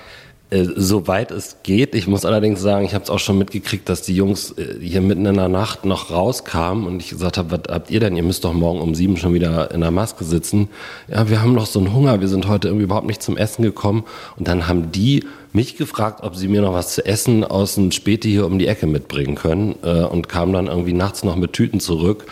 Äh, 0.49 0.67
soweit 0.75 1.31
es 1.31 1.57
geht. 1.63 1.95
Ich 1.95 2.07
muss 2.07 2.25
allerdings 2.25 2.61
sagen, 2.61 2.85
ich 2.85 2.93
habe 2.93 3.03
es 3.03 3.09
auch 3.09 3.17
schon 3.17 3.39
mitgekriegt, 3.39 3.89
dass 3.89 4.03
die 4.03 4.15
Jungs 4.15 4.51
äh, 4.51 4.75
hier 4.79 5.01
mitten 5.01 5.25
in 5.25 5.35
der 5.35 5.47
Nacht 5.47 5.83
noch 5.83 6.11
rauskamen 6.11 6.85
und 6.85 7.01
ich 7.01 7.09
gesagt 7.09 7.37
habe, 7.37 7.51
was 7.51 7.73
habt 7.73 7.89
ihr 7.89 7.99
denn? 7.99 8.15
Ihr 8.15 8.21
müsst 8.21 8.43
doch 8.43 8.53
morgen 8.53 8.79
um 8.79 8.93
sieben 8.93 9.17
schon 9.17 9.33
wieder 9.33 9.71
in 9.71 9.81
der 9.81 9.89
Maske 9.89 10.23
sitzen. 10.23 10.69
Ja, 11.07 11.27
wir 11.27 11.41
haben 11.41 11.53
noch 11.53 11.65
so 11.65 11.79
einen 11.79 11.93
Hunger, 11.93 12.21
wir 12.21 12.27
sind 12.27 12.47
heute 12.47 12.67
irgendwie 12.67 12.83
überhaupt 12.83 13.07
nicht 13.07 13.23
zum 13.23 13.35
Essen 13.35 13.63
gekommen. 13.63 14.03
Und 14.37 14.47
dann 14.47 14.67
haben 14.67 14.91
die 14.91 15.25
mich 15.53 15.75
gefragt, 15.75 16.21
ob 16.21 16.35
sie 16.35 16.47
mir 16.47 16.61
noch 16.61 16.73
was 16.73 16.93
zu 16.93 17.05
essen 17.05 17.43
aus 17.43 17.75
dem 17.75 17.91
Späti 17.91 18.29
hier 18.29 18.45
um 18.45 18.59
die 18.59 18.67
Ecke 18.67 18.85
mitbringen 18.85 19.35
können 19.35 19.75
äh, 19.81 20.03
und 20.03 20.29
kamen 20.29 20.53
dann 20.53 20.67
irgendwie 20.67 20.93
nachts 20.93 21.23
noch 21.23 21.35
mit 21.35 21.53
Tüten 21.53 21.79
zurück. 21.79 22.25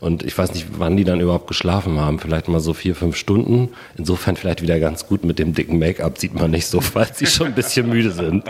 Und 0.00 0.22
ich 0.22 0.36
weiß 0.36 0.54
nicht, 0.54 0.66
wann 0.78 0.96
die 0.96 1.04
dann 1.04 1.20
überhaupt 1.20 1.46
geschlafen 1.46 2.00
haben. 2.00 2.18
Vielleicht 2.18 2.48
mal 2.48 2.60
so 2.60 2.72
vier, 2.72 2.94
fünf 2.94 3.16
Stunden. 3.16 3.68
Insofern 3.98 4.36
vielleicht 4.36 4.62
wieder 4.62 4.80
ganz 4.80 5.06
gut 5.06 5.24
mit 5.24 5.38
dem 5.38 5.54
dicken 5.54 5.78
Make-up. 5.78 6.18
Sieht 6.18 6.34
man 6.34 6.50
nicht 6.50 6.66
so, 6.66 6.80
falls 6.80 7.18
sie 7.18 7.26
schon 7.26 7.48
ein 7.48 7.54
bisschen 7.54 7.88
müde 7.88 8.10
sind. 8.10 8.44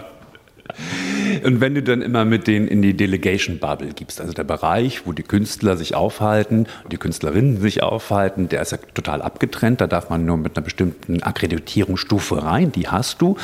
Und 1.44 1.60
wenn 1.60 1.74
du 1.74 1.82
dann 1.82 2.02
immer 2.02 2.24
mit 2.24 2.46
denen 2.46 2.68
in 2.68 2.82
die 2.82 2.94
Delegation 2.94 3.58
Bubble 3.58 3.92
gibst, 3.94 4.20
also 4.20 4.32
der 4.32 4.44
Bereich, 4.44 5.06
wo 5.06 5.12
die 5.12 5.22
Künstler 5.22 5.76
sich 5.76 5.94
aufhalten, 5.94 6.66
die 6.92 6.96
Künstlerinnen 6.96 7.60
sich 7.60 7.82
aufhalten, 7.82 8.48
der 8.48 8.62
ist 8.62 8.72
ja 8.72 8.78
total 8.94 9.22
abgetrennt. 9.22 9.80
Da 9.80 9.86
darf 9.86 10.10
man 10.10 10.24
nur 10.24 10.36
mit 10.36 10.56
einer 10.56 10.64
bestimmten 10.64 11.22
Akkreditierungsstufe 11.22 12.44
rein. 12.44 12.72
Die 12.72 12.88
hast 12.88 13.22
du. 13.22 13.36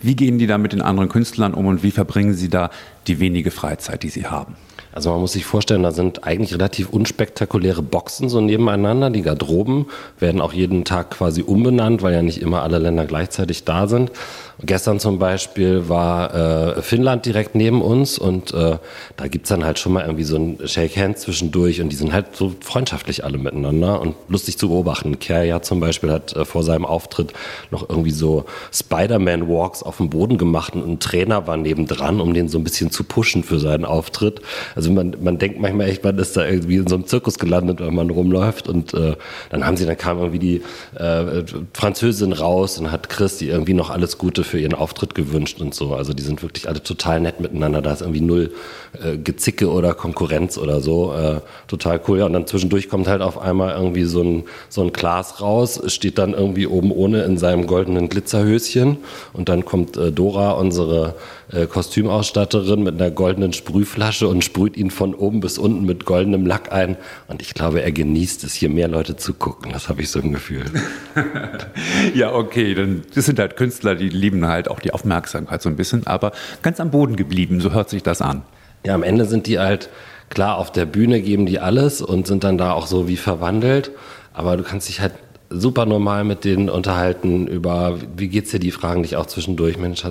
Wie 0.00 0.16
gehen 0.16 0.38
die 0.38 0.46
da 0.46 0.58
mit 0.58 0.72
den 0.72 0.82
anderen 0.82 1.08
Künstlern 1.08 1.54
um 1.54 1.66
und 1.66 1.82
wie 1.82 1.90
verbringen 1.90 2.34
sie 2.34 2.48
da 2.48 2.70
die 3.06 3.20
wenige 3.20 3.50
Freizeit, 3.50 4.02
die 4.02 4.10
sie 4.10 4.26
haben? 4.26 4.56
Also 4.92 5.10
man 5.10 5.20
muss 5.20 5.32
sich 5.32 5.44
vorstellen, 5.44 5.82
da 5.82 5.90
sind 5.90 6.24
eigentlich 6.24 6.54
relativ 6.54 6.90
unspektakuläre 6.90 7.82
Boxen 7.82 8.28
so 8.28 8.40
nebeneinander. 8.40 9.10
Die 9.10 9.22
Garderoben 9.22 9.86
werden 10.18 10.40
auch 10.40 10.52
jeden 10.52 10.84
Tag 10.84 11.10
quasi 11.10 11.42
umbenannt, 11.42 12.02
weil 12.02 12.12
ja 12.12 12.22
nicht 12.22 12.42
immer 12.42 12.62
alle 12.62 12.78
Länder 12.78 13.06
gleichzeitig 13.06 13.64
da 13.64 13.86
sind. 13.86 14.12
Gestern 14.64 15.00
zum 15.00 15.18
Beispiel 15.18 15.88
war 15.88 16.76
äh, 16.76 16.82
Finnland 16.82 17.26
direkt 17.26 17.54
neben 17.54 17.82
uns 17.82 18.18
und 18.18 18.54
äh, 18.54 18.78
da 19.16 19.26
gibt's 19.26 19.48
dann 19.48 19.64
halt 19.64 19.78
schon 19.78 19.92
mal 19.92 20.02
irgendwie 20.02 20.22
so 20.22 20.36
ein 20.36 20.58
Shake 20.66 20.96
Hands 20.96 21.20
zwischendurch 21.20 21.80
und 21.80 21.88
die 21.88 21.96
sind 21.96 22.12
halt 22.12 22.36
so 22.36 22.52
freundschaftlich 22.60 23.24
alle 23.24 23.38
miteinander 23.38 24.00
und 24.00 24.14
lustig 24.28 24.58
zu 24.58 24.68
beobachten. 24.68 25.18
Kerja 25.18 25.62
zum 25.62 25.80
Beispiel 25.80 26.12
hat 26.12 26.36
äh, 26.36 26.44
vor 26.44 26.62
seinem 26.62 26.84
Auftritt 26.84 27.32
noch 27.70 27.88
irgendwie 27.88 28.12
so 28.12 28.44
Spider-Man-Walks 28.72 29.82
auf 29.82 29.96
dem 29.96 30.10
Boden 30.10 30.38
gemacht 30.38 30.74
und 30.74 30.86
ein 30.86 31.00
Trainer 31.00 31.46
war 31.46 31.56
nebendran, 31.56 32.20
um 32.20 32.32
den 32.32 32.48
so 32.48 32.58
ein 32.58 32.64
bisschen 32.64 32.92
zu 32.92 33.02
pushen 33.02 33.42
für 33.42 33.58
seinen 33.58 33.84
Auftritt. 33.84 34.42
Also 34.82 34.90
man, 34.90 35.14
man 35.20 35.38
denkt 35.38 35.60
manchmal 35.60 35.88
echt, 35.88 36.02
man 36.02 36.18
ist 36.18 36.36
da 36.36 36.44
irgendwie 36.44 36.74
in 36.74 36.88
so 36.88 36.96
einem 36.96 37.06
Zirkus 37.06 37.38
gelandet, 37.38 37.78
wenn 37.78 37.94
man 37.94 38.10
rumläuft 38.10 38.68
und 38.68 38.92
äh, 38.94 39.14
dann 39.50 39.64
haben 39.64 39.76
sie, 39.76 39.86
dann 39.86 39.96
kam 39.96 40.18
irgendwie 40.18 40.40
die 40.40 40.62
äh, 40.98 41.44
Französin 41.72 42.32
raus 42.32 42.78
und 42.78 42.90
hat 42.90 43.08
Chris 43.08 43.38
die 43.38 43.46
irgendwie 43.46 43.74
noch 43.74 43.90
alles 43.90 44.18
Gute 44.18 44.42
für 44.42 44.58
ihren 44.58 44.74
Auftritt 44.74 45.14
gewünscht 45.14 45.60
und 45.60 45.72
so. 45.72 45.94
Also 45.94 46.14
die 46.14 46.22
sind 46.24 46.42
wirklich 46.42 46.68
alle 46.68 46.82
total 46.82 47.20
nett 47.20 47.38
miteinander. 47.38 47.80
Da 47.80 47.92
ist 47.92 48.00
irgendwie 48.00 48.22
null 48.22 48.50
äh, 49.00 49.18
Gezicke 49.18 49.70
oder 49.70 49.94
Konkurrenz 49.94 50.58
oder 50.58 50.80
so. 50.80 51.14
Äh, 51.14 51.40
total 51.68 52.00
cool. 52.08 52.18
Ja, 52.18 52.26
und 52.26 52.32
dann 52.32 52.48
zwischendurch 52.48 52.88
kommt 52.88 53.06
halt 53.06 53.22
auf 53.22 53.38
einmal 53.38 53.76
irgendwie 53.76 54.02
so 54.02 54.20
ein, 54.20 54.42
so 54.68 54.82
ein 54.82 54.92
Glas 54.92 55.40
raus, 55.40 55.80
steht 55.86 56.18
dann 56.18 56.34
irgendwie 56.34 56.66
oben 56.66 56.90
ohne 56.90 57.22
in 57.22 57.38
seinem 57.38 57.68
goldenen 57.68 58.08
Glitzerhöschen. 58.08 58.96
Und 59.32 59.48
dann 59.48 59.64
kommt 59.64 59.96
äh, 59.96 60.10
Dora, 60.10 60.50
unsere 60.52 61.14
äh, 61.52 61.66
Kostümausstatterin, 61.66 62.82
mit 62.82 63.00
einer 63.00 63.10
goldenen 63.10 63.52
Sprühflasche 63.52 64.26
und 64.28 64.42
sprüht 64.42 64.76
ihn 64.76 64.90
von 64.90 65.14
oben 65.14 65.40
bis 65.40 65.58
unten 65.58 65.84
mit 65.84 66.04
goldenem 66.04 66.46
Lack 66.46 66.72
ein. 66.72 66.96
Und 67.28 67.42
ich 67.42 67.54
glaube, 67.54 67.82
er 67.82 67.92
genießt 67.92 68.44
es, 68.44 68.54
hier 68.54 68.68
mehr 68.68 68.88
Leute 68.88 69.16
zu 69.16 69.34
gucken. 69.34 69.72
Das 69.72 69.88
habe 69.88 70.02
ich 70.02 70.10
so 70.10 70.20
ein 70.20 70.32
Gefühl. 70.32 70.64
ja, 72.14 72.32
okay. 72.32 72.74
Dann, 72.74 73.02
das 73.14 73.26
sind 73.26 73.38
halt 73.38 73.56
Künstler, 73.56 73.94
die 73.94 74.08
lieben 74.08 74.46
halt 74.46 74.68
auch 74.68 74.80
die 74.80 74.92
Aufmerksamkeit 74.92 75.62
so 75.62 75.68
ein 75.68 75.76
bisschen, 75.76 76.06
aber 76.06 76.32
ganz 76.62 76.80
am 76.80 76.90
Boden 76.90 77.16
geblieben, 77.16 77.60
so 77.60 77.72
hört 77.72 77.90
sich 77.90 78.02
das 78.02 78.22
an. 78.22 78.42
Ja, 78.84 78.94
am 78.94 79.02
Ende 79.02 79.26
sind 79.26 79.46
die 79.46 79.58
halt, 79.58 79.90
klar, 80.28 80.58
auf 80.58 80.72
der 80.72 80.86
Bühne 80.86 81.20
geben 81.20 81.46
die 81.46 81.60
alles 81.60 82.02
und 82.02 82.26
sind 82.26 82.44
dann 82.44 82.58
da 82.58 82.72
auch 82.72 82.86
so 82.86 83.08
wie 83.08 83.16
verwandelt, 83.16 83.92
aber 84.32 84.56
du 84.56 84.62
kannst 84.62 84.88
dich 84.88 85.00
halt 85.00 85.12
super 85.52 85.86
normal 85.86 86.24
mit 86.24 86.44
denen 86.44 86.68
unterhalten 86.68 87.46
über, 87.46 87.98
wie 88.16 88.28
geht's 88.28 88.50
dir, 88.50 88.58
die 88.58 88.70
fragen 88.70 89.02
dich 89.02 89.16
auch 89.16 89.26
zwischendurch, 89.26 89.78
Mensch, 89.78 90.02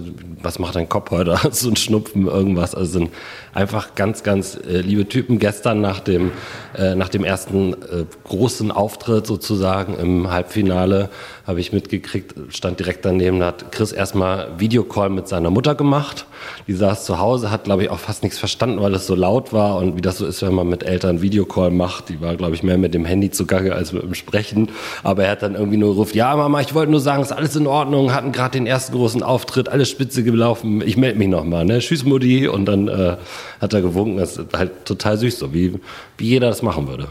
was 0.42 0.60
macht 0.60 0.76
dein 0.76 0.90
Kopf 0.90 1.12
heute? 1.12 1.38
Du 1.62 1.68
einen 1.68 1.76
Schnupfen, 1.76 2.28
irgendwas? 2.28 2.74
Also 2.74 2.94
sind 2.94 3.12
einfach 3.54 3.96
ganz, 3.96 4.24
ganz 4.24 4.56
äh, 4.56 4.82
liebe 4.82 5.08
Typen. 5.08 5.38
Gestern 5.38 5.82
nach 5.82 6.00
dem, 6.00 6.32
äh, 6.76 6.96
nach 6.96 7.10
dem 7.10 7.24
ersten 7.24 7.74
äh, 7.74 8.06
großen 8.24 8.72
Auftritt 8.72 9.28
sozusagen 9.28 9.96
im 9.96 10.32
Halbfinale 10.32 11.10
habe 11.46 11.60
ich 11.60 11.74
mitgekriegt, 11.74 12.34
stand 12.50 12.80
direkt 12.80 13.04
daneben, 13.04 13.40
da 13.40 13.48
hat 13.48 13.72
Chris 13.72 13.92
erstmal 13.92 14.60
Videocall 14.60 15.10
mit 15.10 15.28
seiner 15.28 15.50
Mutter 15.50 15.76
gemacht. 15.76 16.26
Die 16.68 16.74
saß 16.74 17.06
zu 17.06 17.20
Hause, 17.20 17.52
hat, 17.52 17.66
glaube 17.66 17.84
ich, 17.84 17.90
auch 17.90 18.00
fast 18.00 18.24
nichts 18.24 18.40
verstanden, 18.40 18.82
weil 18.82 18.94
es 18.94 19.06
so 19.06 19.16
laut 19.16 19.52
war 19.54 19.78
und 19.78 19.98
wie 19.98 20.02
das 20.02 20.18
so 20.18 20.26
ist, 20.26 20.42
wenn 20.42 20.54
man 20.54 20.70
mit 20.70 20.84
Eltern 20.84 21.22
Videocall 21.22 21.72
macht. 21.72 22.10
Die 22.10 22.22
war, 22.22 22.36
glaube 22.36 22.56
ich, 22.56 22.64
mehr 22.64 22.78
mit 22.78 22.94
dem 22.94 23.06
Handy 23.06 23.32
zugange 23.32 23.74
als 23.74 23.92
mit 23.92 24.04
dem 24.04 24.14
Sprechen. 24.14 24.70
Aber 25.04 25.24
er 25.32 25.36
hat 25.36 25.44
dann 25.44 25.56
irgendwie 25.56 25.78
nur 25.78 25.94
gerufen, 25.94 26.18
ja 26.18 26.36
Mama, 26.36 26.60
ich 26.60 26.74
wollte 26.74 26.92
nur 26.92 27.00
sagen, 27.00 27.22
ist 27.22 27.32
alles 27.32 27.56
in 27.56 27.66
Ordnung, 27.66 28.14
hatten 28.14 28.34
gerade 28.34 28.52
den 28.52 28.68
ersten 28.68 28.94
großen 28.94 29.24
Auftritt, 29.24 29.70
alles 29.70 29.90
spitze 29.90 30.24
gelaufen, 30.24 30.82
ich 30.86 30.98
melde 30.98 31.18
mich 31.18 31.30
nochmal, 31.30 31.64
ne? 31.64 31.80
Tschüss 31.80 32.04
Mutti. 32.04 32.48
Und 32.48 32.66
dann 32.66 32.88
äh, 32.90 33.16
hat 33.62 33.74
er 33.74 33.82
gewunken, 33.82 34.18
das 34.18 34.38
ist 34.38 34.54
halt 34.54 34.86
total 34.86 35.18
süß, 35.18 35.40
so 35.40 35.54
wie, 35.54 35.80
wie 36.18 36.28
jeder 36.28 36.50
das 36.50 36.62
machen 36.62 36.88
würde. 36.88 37.08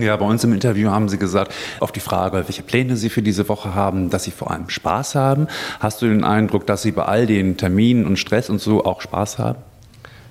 Ja, 0.00 0.16
bei 0.16 0.26
uns 0.26 0.44
im 0.44 0.52
Interview 0.52 0.90
haben 0.90 1.08
Sie 1.08 1.18
gesagt, 1.18 1.52
auf 1.80 1.90
die 1.90 2.00
Frage, 2.00 2.36
welche 2.46 2.62
Pläne 2.62 2.96
Sie 2.96 3.08
für 3.08 3.22
diese 3.22 3.48
Woche 3.48 3.74
haben, 3.74 4.10
dass 4.10 4.24
Sie 4.24 4.30
vor 4.30 4.50
allem 4.50 4.68
Spaß 4.68 5.16
haben. 5.16 5.48
Hast 5.80 6.00
du 6.00 6.06
den 6.06 6.22
Eindruck, 6.22 6.66
dass 6.66 6.82
Sie 6.82 6.92
bei 6.92 7.04
all 7.04 7.26
den 7.26 7.56
Terminen 7.56 8.06
und 8.06 8.18
Stress 8.18 8.50
und 8.50 8.60
so 8.60 8.84
auch 8.84 9.00
Spaß 9.00 9.38
haben? 9.38 9.58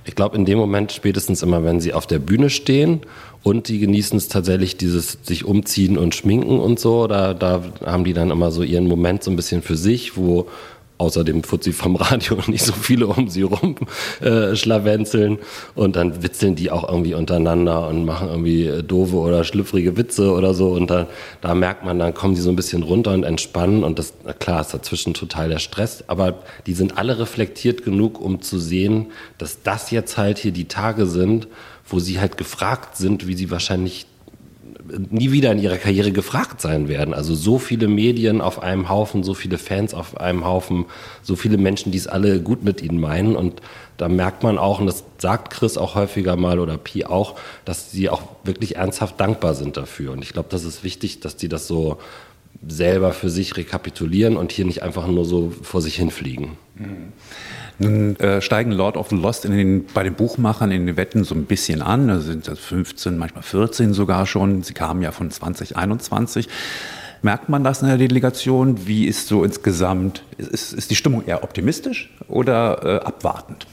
Ich 0.06 0.16
glaube, 0.16 0.36
in 0.36 0.46
dem 0.46 0.58
Moment 0.58 0.92
spätestens 0.92 1.44
immer, 1.44 1.64
wenn 1.64 1.80
sie 1.80 1.94
auf 1.94 2.08
der 2.08 2.20
Bühne 2.20 2.50
stehen 2.50 3.02
und 3.44 3.68
die 3.68 3.80
genießen 3.80 4.18
es 4.18 4.30
tatsächlich, 4.30 4.78
dieses 4.78 5.20
sich 5.24 5.46
umziehen 5.46 5.98
und 5.98 6.16
schminken 6.16 6.60
und 6.60 6.80
so, 6.80 7.08
da, 7.08 7.34
da 7.34 7.62
haben 7.86 8.06
die 8.06 8.14
dann 8.14 8.32
immer 8.32 8.52
so 8.52 8.64
ihren 8.64 8.88
Moment 8.88 9.24
so 9.24 9.32
ein 9.32 9.36
bisschen 9.36 9.62
für 9.62 9.76
sich, 9.76 10.16
wo 10.16 10.48
außer 10.98 11.24
dem 11.24 11.44
Fuzzi 11.44 11.74
vom 11.74 11.96
Radio 11.98 12.38
nicht 12.48 12.64
so 12.64 12.74
viele 12.74 13.08
um 13.08 13.28
sie 13.28 13.42
rum 13.42 13.76
äh, 14.22 14.56
schlawenzeln. 14.56 15.40
Und 15.76 15.96
dann 15.96 16.24
witzeln 16.24 16.56
die 16.56 16.72
auch 16.72 16.88
irgendwie 16.88 17.14
untereinander 17.14 17.88
und 17.88 18.06
machen 18.06 18.30
irgendwie 18.30 18.68
äh, 18.68 18.84
doofe 18.84 19.18
oder 19.18 19.44
schlüpfrige 19.44 19.98
Witze 19.98 20.32
oder 20.32 20.54
so. 20.54 20.70
Und 20.70 20.90
dann, 20.90 21.08
da 21.42 21.54
merkt 21.54 21.84
man, 21.84 22.00
dann 22.00 22.14
kommen 22.14 22.36
die 22.36 22.42
so 22.42 22.50
ein 22.50 22.56
bisschen 22.56 22.84
runter 22.84 23.14
und 23.14 23.24
entspannen. 23.24 23.84
Und 23.84 24.00
das, 24.00 24.14
klar, 24.40 24.62
ist 24.62 24.74
dazwischen 24.74 25.14
total 25.14 25.50
der 25.50 25.60
Stress, 25.60 26.04
aber 26.08 26.40
die 26.66 26.74
sind 26.74 26.98
alle 26.98 27.20
reflektiert 27.20 27.84
genug, 27.84 28.22
um 28.22 28.42
zu 28.42 28.60
sehen, 28.60 29.08
dass 29.38 29.62
das 29.64 29.92
jetzt 29.92 30.18
halt 30.18 30.38
hier 30.38 30.52
die 30.52 30.68
Tage 30.68 31.06
sind, 31.06 31.48
wo 31.86 32.00
sie 32.00 32.20
halt 32.20 32.38
gefragt 32.38 32.98
sind, 32.98 33.28
wie 33.28 33.36
sie 33.36 33.52
wahrscheinlich 33.52 34.08
nie 35.10 35.32
wieder 35.32 35.52
in 35.52 35.60
ihrer 35.60 35.78
Karriere 35.78 36.12
gefragt 36.12 36.62
sein 36.62 36.88
werden. 36.88 37.14
Also 37.14 37.36
so 37.36 37.58
viele 37.58 37.88
Medien 37.88 38.42
auf 38.42 38.62
einem 38.62 38.90
Haufen, 38.90 39.24
so 39.24 39.34
viele 39.34 39.58
Fans 39.58 39.94
auf 39.94 40.18
einem 40.18 40.46
Haufen, 40.46 40.86
so 41.22 41.36
viele 41.36 41.58
Menschen, 41.58 41.92
die 41.92 41.98
es 41.98 42.08
alle 42.08 42.42
gut 42.42 42.64
mit 42.64 42.82
ihnen 42.82 43.00
meinen. 43.00 43.36
Und 43.36 43.62
da 43.98 44.10
merkt 44.10 44.44
man 44.44 44.58
auch, 44.58 44.80
und 44.80 44.88
das 44.88 45.04
sagt 45.18 45.52
Chris 45.54 45.78
auch 45.78 45.96
häufiger 45.96 46.36
mal 46.36 46.60
oder 46.60 46.78
Pi 46.78 47.06
auch, 47.06 47.36
dass 47.66 47.92
sie 47.92 48.10
auch 48.10 48.24
wirklich 48.44 48.76
ernsthaft 48.76 49.20
dankbar 49.20 49.56
sind 49.56 49.78
dafür. 49.78 50.12
Und 50.12 50.24
ich 50.24 50.34
glaube, 50.34 50.50
das 50.52 50.64
ist 50.64 50.84
wichtig, 50.84 51.20
dass 51.22 51.38
die 51.38 51.50
das 51.50 51.68
so 51.68 51.98
selber 52.68 53.14
für 53.14 53.30
sich 53.30 53.58
rekapitulieren 53.58 54.38
und 54.38 54.52
hier 54.52 54.66
nicht 54.66 54.84
einfach 54.84 55.08
nur 55.08 55.26
so 55.26 55.52
vor 55.62 55.82
sich 55.82 55.96
hinfliegen. 55.96 56.52
Mhm. 56.76 57.14
Nun 57.80 58.16
äh, 58.20 58.42
steigen 58.42 58.72
Lord 58.72 58.98
of 58.98 59.10
the 59.10 59.16
Lost 59.16 59.46
den, 59.46 59.86
bei 59.94 60.04
den 60.04 60.14
Buchmachern 60.14 60.72
in 60.72 60.86
den 60.86 60.98
Wetten 60.98 61.24
so 61.24 61.36
ein 61.36 61.46
bisschen 61.46 61.82
an. 61.82 62.08
Da 62.08 62.20
sind 62.20 62.48
das 62.48 62.60
15, 62.60 63.18
manchmal 63.18 63.44
14 63.44 63.94
sogar 63.94 64.26
schon. 64.26 64.64
Sie 64.64 64.74
kamen 64.74 65.02
ja 65.02 65.12
von 65.12 65.32
2021. 65.32 66.48
Merkt 67.22 67.50
man 67.50 67.64
das 67.64 67.82
in 67.82 67.88
der 67.88 67.98
Delegation? 67.98 68.86
Wie 68.86 69.06
ist 69.08 69.28
so 69.28 69.44
insgesamt, 69.44 70.24
ist, 70.38 70.74
ist 70.74 70.92
die 70.92 70.96
Stimmung 70.96 71.26
eher 71.26 71.44
optimistisch 71.44 72.14
oder 72.28 72.84
äh, 72.84 73.06
abwartend? 73.06 73.66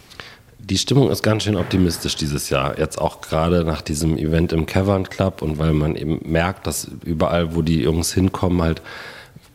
Die 0.59 0.79
Stimmung 0.79 1.11
ist 1.11 1.23
ganz 1.23 1.43
schön 1.43 1.57
optimistisch 1.57 2.15
dieses 2.15 2.49
Jahr. 2.49 2.79
Jetzt 2.79 3.01
auch 3.01 3.21
gerade 3.21 3.65
nach 3.65 3.83
diesem 3.83 4.17
Event 4.17 4.53
im 4.53 4.67
Cavern 4.67 5.09
Club 5.09 5.43
und 5.43 5.59
weil 5.59 5.73
man 5.73 5.97
eben 5.97 6.21
merkt, 6.25 6.67
dass 6.67 6.87
überall, 7.05 7.57
wo 7.57 7.63
die 7.63 7.83
Jungs 7.83 8.13
hinkommen, 8.13 8.63
halt 8.63 8.83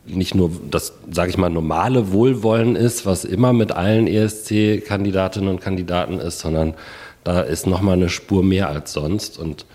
nicht 0.05 0.35
nur 0.35 0.51
das, 0.69 0.93
sage 1.11 1.29
ich 1.29 1.37
mal, 1.37 1.49
normale 1.49 2.11
Wohlwollen 2.11 2.75
ist, 2.75 3.05
was 3.05 3.25
immer 3.25 3.53
mit 3.53 3.71
allen 3.71 4.07
ESC-Kandidatinnen 4.07 5.49
und 5.49 5.61
Kandidaten 5.61 6.19
ist, 6.19 6.39
sondern 6.39 6.75
da 7.23 7.41
ist 7.41 7.65
noch 7.65 7.81
mal 7.81 7.93
eine 7.93 8.09
Spur 8.09 8.43
mehr 8.43 8.69
als 8.69 8.93
sonst. 8.93 9.39
Und 9.39 9.65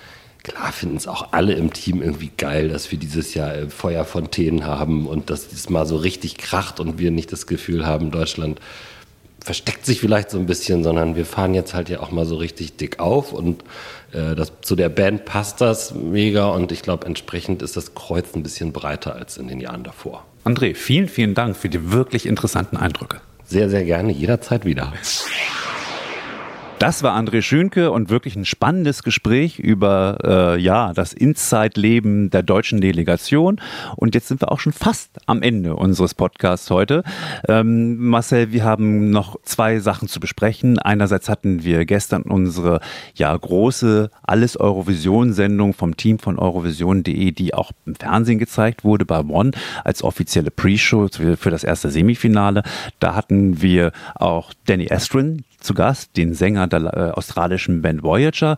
klar 0.43 0.73
finden 0.73 0.97
es 0.97 1.09
auch 1.09 1.33
alle 1.33 1.55
im 1.55 1.73
Team 1.73 2.01
irgendwie 2.01 2.31
geil, 2.37 2.69
dass 2.69 2.91
wir 2.91 2.99
dieses 2.99 3.35
Jahr 3.35 3.55
äh, 3.55 3.69
Feuerfontänen 3.69 4.65
haben 4.65 5.07
und 5.07 5.31
dass 5.31 5.53
es 5.53 5.69
mal 5.69 5.87
so 5.87 5.97
richtig 5.97 6.39
kracht 6.39 6.81
und 6.81 6.99
wir 6.99 7.11
nicht 7.11 7.33
das 7.33 7.47
Gefühl 7.47 7.87
haben, 7.87 8.11
Deutschland 8.11 8.61
versteckt 9.45 9.87
sich 9.87 10.01
vielleicht 10.01 10.31
so 10.31 10.39
ein 10.39 10.47
bisschen, 10.47 10.85
sondern 10.85 11.17
wir 11.17 11.25
fahren 11.25 11.55
jetzt 11.55 11.75
halt 11.75 11.89
ja 11.89 12.01
auch 12.01 12.11
mal 12.11 12.27
so 12.27 12.37
richtig 12.37 12.77
dick 12.77 13.01
auf 13.01 13.33
und 13.33 13.63
äh, 14.13 14.35
das, 14.35 14.53
zu 14.61 14.77
der 14.77 14.89
Band 14.89 15.25
passt 15.25 15.61
das 15.61 15.95
mega 15.95 16.49
und 16.49 16.73
ich 16.73 16.83
glaube, 16.83 17.07
entsprechend 17.07 17.63
ist 17.63 17.77
das 17.77 17.95
Kreuz 17.95 18.35
ein 18.35 18.43
bisschen 18.43 18.73
breiter 18.73 19.15
als 19.15 19.39
in 19.39 19.49
den 19.49 19.61
Jahren 19.61 19.85
davor. 19.85 20.25
André, 20.45 20.75
vielen, 20.75 21.09
vielen 21.09 21.35
Dank 21.35 21.57
für 21.57 21.69
die 21.69 21.93
wirklich 21.93 22.27
interessanten 22.27 22.77
Eindrücke. 22.77 23.21
Sehr, 23.45 23.69
sehr 23.69 23.85
gerne, 23.85 24.13
jederzeit 24.13 24.65
wieder. 24.65 24.93
Das 26.81 27.03
war 27.03 27.15
André 27.15 27.43
Schönke 27.43 27.91
und 27.91 28.09
wirklich 28.09 28.37
ein 28.37 28.47
spannendes 28.47 29.03
Gespräch 29.03 29.59
über 29.59 30.17
äh, 30.25 30.59
ja, 30.59 30.95
das 30.95 31.13
Inside-Leben 31.13 32.31
der 32.31 32.43
deutschen 32.43 32.81
Delegation. 32.81 33.61
Und 33.97 34.15
jetzt 34.15 34.29
sind 34.29 34.41
wir 34.41 34.51
auch 34.51 34.61
schon 34.61 34.73
fast 34.73 35.19
am 35.27 35.43
Ende 35.43 35.77
unseres 35.77 36.15
Podcasts 36.15 36.71
heute. 36.71 37.05
Ähm, 37.47 37.99
Marcel, 37.99 38.53
wir 38.53 38.65
haben 38.65 39.11
noch 39.11 39.37
zwei 39.43 39.79
Sachen 39.79 40.09
zu 40.09 40.21
besprechen. 40.21 40.79
Einerseits 40.79 41.29
hatten 41.29 41.65
wir 41.65 41.85
gestern 41.85 42.23
unsere 42.23 42.81
ja, 43.15 43.37
große 43.37 44.09
Alles 44.23 44.57
Eurovision-Sendung 44.57 45.75
vom 45.75 45.99
Team 45.99 46.19
von 46.19 46.39
Eurovision.de, 46.39 47.33
die 47.33 47.53
auch 47.53 47.73
im 47.85 47.95
Fernsehen 47.95 48.39
gezeigt 48.39 48.85
wurde 48.85 49.05
bei 49.05 49.21
One 49.21 49.51
als 49.85 50.03
offizielle 50.03 50.51
Pre-Show 50.51 51.09
für 51.11 51.51
das 51.51 51.63
erste 51.63 51.91
Semifinale. 51.91 52.63
Da 53.01 53.15
hatten 53.15 53.61
wir 53.61 53.93
auch 54.15 54.55
Danny 54.65 54.87
Estrin, 54.87 55.45
zu 55.61 55.75
Gast, 55.75 56.17
den 56.17 56.35
Sänger 56.35 56.67
der 56.67 56.81
äh, 56.95 57.11
australischen 57.11 57.83
Band 57.83 58.03
Voyager. 58.03 58.57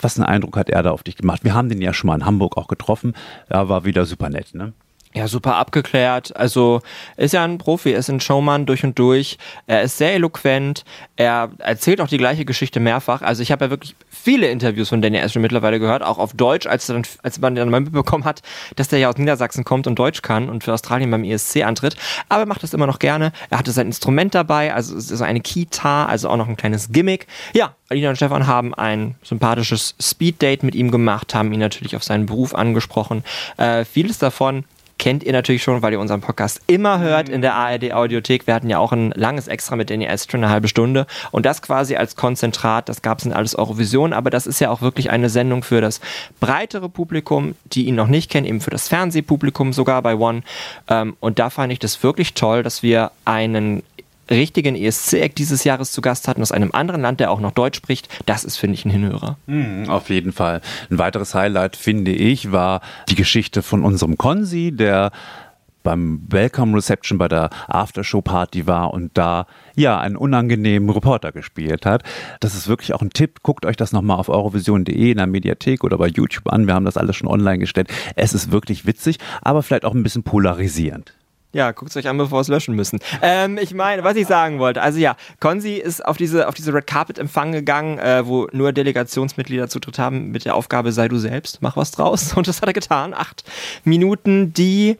Was 0.00 0.16
einen 0.16 0.26
Eindruck 0.26 0.56
hat 0.56 0.70
er 0.70 0.82
da 0.82 0.90
auf 0.90 1.02
dich 1.02 1.16
gemacht? 1.16 1.44
Wir 1.44 1.54
haben 1.54 1.68
den 1.68 1.80
ja 1.80 1.92
schon 1.92 2.08
mal 2.08 2.16
in 2.16 2.26
Hamburg 2.26 2.56
auch 2.56 2.68
getroffen. 2.68 3.14
Er 3.48 3.68
war 3.68 3.84
wieder 3.84 4.04
super 4.04 4.28
nett, 4.28 4.54
ne? 4.54 4.72
Ja, 5.14 5.28
super 5.28 5.56
abgeklärt. 5.56 6.34
Also 6.36 6.80
ist 7.18 7.34
ja 7.34 7.44
ein 7.44 7.58
Profi, 7.58 7.92
ist 7.92 8.08
ein 8.08 8.20
Showman 8.20 8.64
durch 8.64 8.82
und 8.82 8.98
durch. 8.98 9.36
Er 9.66 9.82
ist 9.82 9.98
sehr 9.98 10.14
eloquent. 10.14 10.84
Er 11.16 11.50
erzählt 11.58 12.00
auch 12.00 12.08
die 12.08 12.16
gleiche 12.16 12.46
Geschichte 12.46 12.80
mehrfach. 12.80 13.20
Also 13.20 13.42
ich 13.42 13.52
habe 13.52 13.66
ja 13.66 13.70
wirklich 13.70 13.94
viele 14.08 14.48
Interviews 14.48 14.88
von 14.88 15.02
Danny 15.02 15.18
Ashton 15.18 15.42
mittlerweile 15.42 15.78
gehört, 15.78 16.02
auch 16.02 16.16
auf 16.16 16.32
Deutsch, 16.32 16.66
als, 16.66 16.86
dann, 16.86 17.02
als 17.22 17.38
man 17.40 17.54
dann 17.54 17.68
mal 17.68 17.80
mitbekommen 17.80 18.24
hat, 18.24 18.40
dass 18.76 18.88
der 18.88 19.00
ja 19.00 19.10
aus 19.10 19.18
Niedersachsen 19.18 19.64
kommt 19.64 19.86
und 19.86 19.98
Deutsch 19.98 20.22
kann 20.22 20.48
und 20.48 20.64
für 20.64 20.72
Australien 20.72 21.10
beim 21.10 21.24
ESC 21.24 21.62
antritt. 21.62 21.96
Aber 22.30 22.44
er 22.44 22.46
macht 22.46 22.62
das 22.62 22.72
immer 22.72 22.86
noch 22.86 22.98
gerne. 22.98 23.32
Er 23.50 23.58
hatte 23.58 23.72
sein 23.72 23.88
Instrument 23.88 24.34
dabei, 24.34 24.72
also 24.72 24.96
es 24.96 25.10
ist 25.10 25.20
eine 25.20 25.40
Kita, 25.40 26.06
also 26.06 26.30
auch 26.30 26.38
noch 26.38 26.48
ein 26.48 26.56
kleines 26.56 26.90
Gimmick. 26.90 27.26
Ja, 27.52 27.74
Alina 27.90 28.08
und 28.08 28.16
Stefan 28.16 28.46
haben 28.46 28.72
ein 28.72 29.16
sympathisches 29.22 29.94
Speed-Date 30.00 30.62
mit 30.62 30.74
ihm 30.74 30.90
gemacht, 30.90 31.34
haben 31.34 31.52
ihn 31.52 31.60
natürlich 31.60 31.96
auf 31.96 32.02
seinen 32.02 32.24
Beruf 32.24 32.54
angesprochen. 32.54 33.24
Äh, 33.58 33.84
vieles 33.84 34.16
davon 34.16 34.64
kennt 35.02 35.24
ihr 35.24 35.32
natürlich 35.32 35.64
schon, 35.64 35.82
weil 35.82 35.92
ihr 35.92 35.98
unseren 35.98 36.20
Podcast 36.20 36.60
immer 36.68 37.00
hört 37.00 37.28
in 37.28 37.42
der 37.42 37.54
ARD 37.54 37.92
Audiothek. 37.92 38.46
Wir 38.46 38.54
hatten 38.54 38.70
ja 38.70 38.78
auch 38.78 38.92
ein 38.92 39.10
langes 39.16 39.48
Extra 39.48 39.74
mit 39.74 39.90
Danny 39.90 40.06
Astro, 40.06 40.36
eine 40.36 40.48
halbe 40.48 40.68
Stunde. 40.68 41.08
Und 41.32 41.44
das 41.44 41.60
quasi 41.60 41.96
als 41.96 42.14
Konzentrat, 42.14 42.88
das 42.88 43.02
gab 43.02 43.18
es 43.18 43.24
in 43.24 43.32
alles 43.32 43.56
Eurovision, 43.56 44.12
aber 44.12 44.30
das 44.30 44.46
ist 44.46 44.60
ja 44.60 44.70
auch 44.70 44.80
wirklich 44.80 45.10
eine 45.10 45.28
Sendung 45.28 45.64
für 45.64 45.80
das 45.80 46.00
breitere 46.38 46.88
Publikum, 46.88 47.56
die 47.64 47.86
ihn 47.86 47.96
noch 47.96 48.06
nicht 48.06 48.30
kennen, 48.30 48.46
eben 48.46 48.60
für 48.60 48.70
das 48.70 48.86
Fernsehpublikum 48.86 49.72
sogar 49.72 50.00
bei 50.02 50.14
One. 50.14 50.42
Ähm, 50.86 51.16
und 51.18 51.40
da 51.40 51.50
fand 51.50 51.72
ich 51.72 51.80
das 51.80 52.00
wirklich 52.04 52.34
toll, 52.34 52.62
dass 52.62 52.84
wir 52.84 53.10
einen 53.24 53.82
richtigen 54.32 54.74
ESC-Act 54.74 55.38
dieses 55.38 55.64
Jahres 55.64 55.92
zu 55.92 56.00
Gast 56.00 56.28
hatten, 56.28 56.42
aus 56.42 56.52
einem 56.52 56.72
anderen 56.72 57.02
Land, 57.02 57.20
der 57.20 57.30
auch 57.30 57.40
noch 57.40 57.52
Deutsch 57.52 57.76
spricht, 57.76 58.08
das 58.26 58.44
ist, 58.44 58.56
finde 58.56 58.74
ich, 58.74 58.84
ein 58.84 58.90
Hinhörer. 58.90 59.36
Mhm, 59.46 59.88
auf 59.88 60.10
jeden 60.10 60.32
Fall. 60.32 60.60
Ein 60.90 60.98
weiteres 60.98 61.34
Highlight, 61.34 61.76
finde 61.76 62.12
ich, 62.12 62.52
war 62.52 62.80
die 63.08 63.14
Geschichte 63.14 63.62
von 63.62 63.84
unserem 63.84 64.18
Konsi, 64.18 64.72
der 64.72 65.12
beim 65.82 66.22
Welcome 66.28 66.76
Reception 66.76 67.18
bei 67.18 67.28
der 67.28 67.50
Aftershow 67.68 68.22
Party 68.22 68.66
war 68.66 68.92
und 68.92 69.10
da 69.14 69.46
ja 69.74 69.98
einen 69.98 70.16
unangenehmen 70.16 70.90
Reporter 70.90 71.32
gespielt 71.32 71.86
hat. 71.86 72.02
Das 72.40 72.54
ist 72.54 72.68
wirklich 72.68 72.94
auch 72.94 73.02
ein 73.02 73.10
Tipp. 73.10 73.42
Guckt 73.42 73.66
euch 73.66 73.76
das 73.76 73.92
nochmal 73.92 74.18
auf 74.18 74.28
eurovision.de 74.28 75.10
in 75.10 75.16
der 75.16 75.26
Mediathek 75.26 75.84
oder 75.84 75.98
bei 75.98 76.08
YouTube 76.08 76.48
an. 76.52 76.66
Wir 76.66 76.74
haben 76.74 76.84
das 76.84 76.96
alles 76.96 77.16
schon 77.16 77.28
online 77.28 77.58
gestellt. 77.58 77.88
Es 78.16 78.34
ist 78.34 78.52
wirklich 78.52 78.86
witzig, 78.86 79.18
aber 79.40 79.62
vielleicht 79.62 79.84
auch 79.84 79.94
ein 79.94 80.02
bisschen 80.02 80.22
polarisierend. 80.22 81.14
Ja, 81.52 81.72
guckt 81.72 81.90
es 81.90 81.96
euch 81.96 82.08
an, 82.08 82.16
bevor 82.16 82.38
wir 82.38 82.40
es 82.42 82.48
löschen 82.48 82.74
müssen. 82.74 82.98
Ähm, 83.20 83.58
ich 83.60 83.74
meine, 83.74 84.04
was 84.04 84.16
ich 84.16 84.26
sagen 84.26 84.58
wollte, 84.58 84.80
also 84.80 84.98
ja, 84.98 85.16
Konzi 85.38 85.74
ist 85.74 86.04
auf 86.04 86.16
diese, 86.16 86.48
auf 86.48 86.54
diese 86.54 86.72
Red 86.72 86.86
Carpet 86.86 87.18
Empfang 87.18 87.52
gegangen, 87.52 87.98
äh, 87.98 88.26
wo 88.26 88.48
nur 88.52 88.72
Delegationsmitglieder 88.72 89.68
Zutritt 89.68 89.98
haben 89.98 90.30
mit 90.30 90.44
der 90.46 90.54
Aufgabe, 90.54 90.92
sei 90.92 91.08
du 91.08 91.18
selbst, 91.18 91.60
mach 91.60 91.76
was 91.76 91.90
draus. 91.90 92.32
Und 92.36 92.48
das 92.48 92.62
hat 92.62 92.68
er 92.68 92.72
getan. 92.72 93.12
Acht 93.12 93.44
Minuten, 93.84 94.54
die 94.54 94.96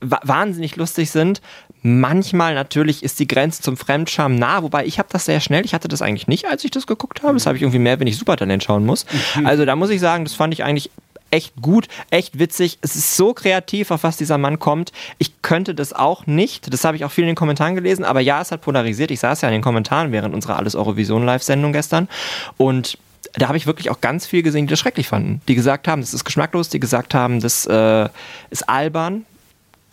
wahnsinnig 0.00 0.76
lustig 0.76 1.10
sind. 1.10 1.40
Manchmal 1.82 2.54
natürlich 2.54 3.02
ist 3.02 3.20
die 3.20 3.26
Grenze 3.26 3.62
zum 3.62 3.76
Fremdscham 3.76 4.34
nah, 4.34 4.62
wobei 4.62 4.86
ich 4.86 4.98
habe 4.98 5.08
das 5.10 5.24
sehr 5.24 5.40
schnell. 5.40 5.64
Ich 5.64 5.74
hatte 5.74 5.88
das 5.88 6.02
eigentlich 6.02 6.26
nicht, 6.26 6.46
als 6.46 6.64
ich 6.64 6.70
das 6.70 6.86
geguckt 6.86 7.22
habe. 7.22 7.34
Das 7.34 7.46
habe 7.46 7.56
ich 7.56 7.62
irgendwie 7.62 7.78
mehr, 7.78 8.00
wenn 8.00 8.06
ich 8.06 8.18
Supertalent 8.18 8.64
schauen 8.64 8.84
muss. 8.84 9.06
Mhm. 9.36 9.46
Also 9.46 9.64
da 9.64 9.76
muss 9.76 9.90
ich 9.90 10.00
sagen, 10.00 10.24
das 10.24 10.34
fand 10.34 10.52
ich 10.52 10.64
eigentlich 10.64 10.90
echt 11.34 11.60
gut, 11.60 11.88
echt 12.10 12.38
witzig. 12.38 12.78
Es 12.80 12.94
ist 12.94 13.16
so 13.16 13.34
kreativ, 13.34 13.90
auf 13.90 14.04
was 14.04 14.16
dieser 14.16 14.38
Mann 14.38 14.60
kommt. 14.60 14.92
Ich 15.18 15.42
könnte 15.42 15.74
das 15.74 15.92
auch 15.92 16.26
nicht. 16.26 16.72
Das 16.72 16.84
habe 16.84 16.96
ich 16.96 17.04
auch 17.04 17.10
viel 17.10 17.24
in 17.24 17.28
den 17.28 17.36
Kommentaren 17.36 17.74
gelesen. 17.74 18.04
Aber 18.04 18.20
ja, 18.20 18.40
es 18.40 18.52
hat 18.52 18.60
polarisiert. 18.60 19.10
Ich 19.10 19.20
saß 19.20 19.40
ja 19.40 19.48
in 19.48 19.54
den 19.54 19.62
Kommentaren 19.62 20.12
während 20.12 20.32
unserer 20.32 20.56
Alles 20.56 20.76
Eurovision 20.76 21.24
Live-Sendung 21.24 21.72
gestern. 21.72 22.08
Und 22.56 22.98
da 23.32 23.48
habe 23.48 23.56
ich 23.56 23.66
wirklich 23.66 23.90
auch 23.90 24.00
ganz 24.00 24.26
viel 24.26 24.44
gesehen, 24.44 24.66
die 24.66 24.70
das 24.70 24.78
schrecklich 24.78 25.08
fanden. 25.08 25.40
Die 25.48 25.56
gesagt 25.56 25.88
haben, 25.88 26.00
das 26.02 26.14
ist 26.14 26.24
geschmacklos, 26.24 26.68
die 26.68 26.78
gesagt 26.78 27.14
haben, 27.14 27.40
das 27.40 27.66
äh, 27.66 28.08
ist 28.50 28.68
albern. 28.68 29.26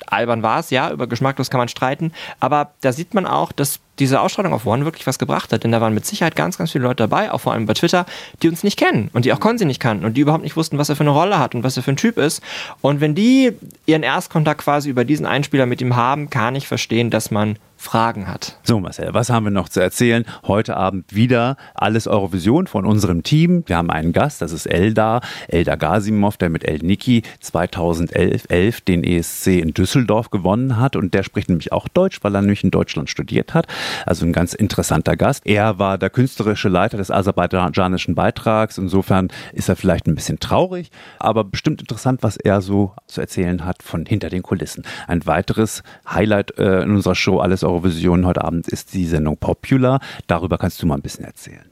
Albern 0.05 0.43
war 0.43 0.59
es, 0.59 0.69
ja, 0.69 0.91
über 0.91 1.07
geschmacklos 1.07 1.49
kann 1.49 1.57
man 1.57 1.69
streiten. 1.69 2.11
Aber 2.39 2.71
da 2.81 2.91
sieht 2.91 3.15
man 3.15 3.25
auch, 3.25 3.51
dass 3.51 3.79
diese 4.01 4.19
Ausstrahlung 4.19 4.53
auf 4.53 4.65
One 4.65 4.83
wirklich 4.83 5.05
was 5.07 5.19
gebracht 5.19 5.53
hat. 5.53 5.63
Denn 5.63 5.71
da 5.71 5.79
waren 5.79 5.93
mit 5.93 6.05
Sicherheit 6.05 6.35
ganz, 6.35 6.57
ganz 6.57 6.71
viele 6.71 6.83
Leute 6.83 7.03
dabei, 7.07 7.31
auch 7.31 7.39
vor 7.39 7.53
allem 7.53 7.67
bei 7.67 7.73
Twitter, 7.73 8.05
die 8.41 8.49
uns 8.49 8.63
nicht 8.63 8.77
kennen 8.77 9.09
und 9.13 9.25
die 9.25 9.31
auch 9.31 9.39
Konzi 9.39 9.65
nicht 9.65 9.79
kannten 9.79 10.05
und 10.05 10.17
die 10.17 10.21
überhaupt 10.21 10.43
nicht 10.43 10.57
wussten, 10.57 10.77
was 10.77 10.89
er 10.89 10.95
für 10.95 11.03
eine 11.03 11.11
Rolle 11.11 11.39
hat 11.39 11.55
und 11.55 11.63
was 11.63 11.77
er 11.77 11.83
für 11.83 11.91
ein 11.91 11.97
Typ 11.97 12.17
ist. 12.17 12.41
Und 12.81 12.99
wenn 12.99 13.15
die 13.15 13.51
ihren 13.85 14.03
Erstkontakt 14.03 14.61
quasi 14.61 14.89
über 14.89 15.05
diesen 15.05 15.25
Einspieler 15.25 15.67
mit 15.67 15.81
ihm 15.81 15.95
haben, 15.95 16.29
kann 16.29 16.55
ich 16.55 16.67
verstehen, 16.67 17.11
dass 17.11 17.31
man 17.31 17.57
Fragen 17.81 18.27
hat. 18.27 18.59
So, 18.61 18.79
Marcel, 18.79 19.11
was 19.13 19.31
haben 19.31 19.45
wir 19.45 19.51
noch 19.51 19.67
zu 19.67 19.79
erzählen? 19.79 20.23
Heute 20.45 20.77
Abend 20.77 21.15
wieder 21.15 21.57
alles 21.73 22.07
Eurovision 22.07 22.67
von 22.67 22.85
unserem 22.85 23.23
Team. 23.23 23.63
Wir 23.65 23.75
haben 23.75 23.89
einen 23.89 24.13
Gast, 24.13 24.39
das 24.43 24.51
ist 24.51 24.67
Eldar, 24.67 25.21
Eldar 25.47 25.77
Gasimov, 25.77 26.37
der 26.37 26.49
mit 26.49 26.63
El 26.63 26.77
Niki 26.77 27.23
2011 27.39 28.81
den 28.81 29.03
ESC 29.03 29.47
in 29.47 29.73
Düsseldorf 29.73 30.29
gewonnen 30.29 30.77
hat. 30.77 30.95
Und 30.95 31.15
der 31.15 31.23
spricht 31.23 31.49
nämlich 31.49 31.71
auch 31.71 31.87
Deutsch, 31.87 32.19
weil 32.21 32.35
er 32.35 32.41
nämlich 32.41 32.63
in 32.63 32.69
Deutschland 32.69 33.09
studiert 33.09 33.55
hat. 33.55 33.65
Also 34.05 34.25
ein 34.25 34.33
ganz 34.33 34.53
interessanter 34.53 35.15
Gast. 35.15 35.45
Er 35.45 35.79
war 35.79 35.97
der 35.97 36.09
künstlerische 36.09 36.69
Leiter 36.69 36.97
des 36.97 37.11
aserbaidschanischen 37.11 38.15
Beitrags. 38.15 38.77
Insofern 38.77 39.29
ist 39.53 39.69
er 39.69 39.75
vielleicht 39.75 40.07
ein 40.07 40.15
bisschen 40.15 40.39
traurig, 40.39 40.91
aber 41.19 41.43
bestimmt 41.43 41.81
interessant, 41.81 42.23
was 42.23 42.37
er 42.37 42.61
so 42.61 42.93
zu 43.07 43.21
erzählen 43.21 43.65
hat 43.65 43.83
von 43.83 44.05
hinter 44.05 44.29
den 44.29 44.43
Kulissen. 44.43 44.83
Ein 45.07 45.25
weiteres 45.25 45.83
Highlight 46.09 46.57
äh, 46.57 46.83
in 46.83 46.91
unserer 46.91 47.15
Show 47.15 47.39
Alles 47.39 47.63
Eurovision 47.63 48.25
heute 48.25 48.43
Abend 48.43 48.67
ist 48.67 48.93
die 48.93 49.05
Sendung 49.05 49.37
Popular. 49.37 49.99
Darüber 50.27 50.57
kannst 50.57 50.81
du 50.81 50.87
mal 50.87 50.95
ein 50.95 51.01
bisschen 51.01 51.25
erzählen. 51.25 51.70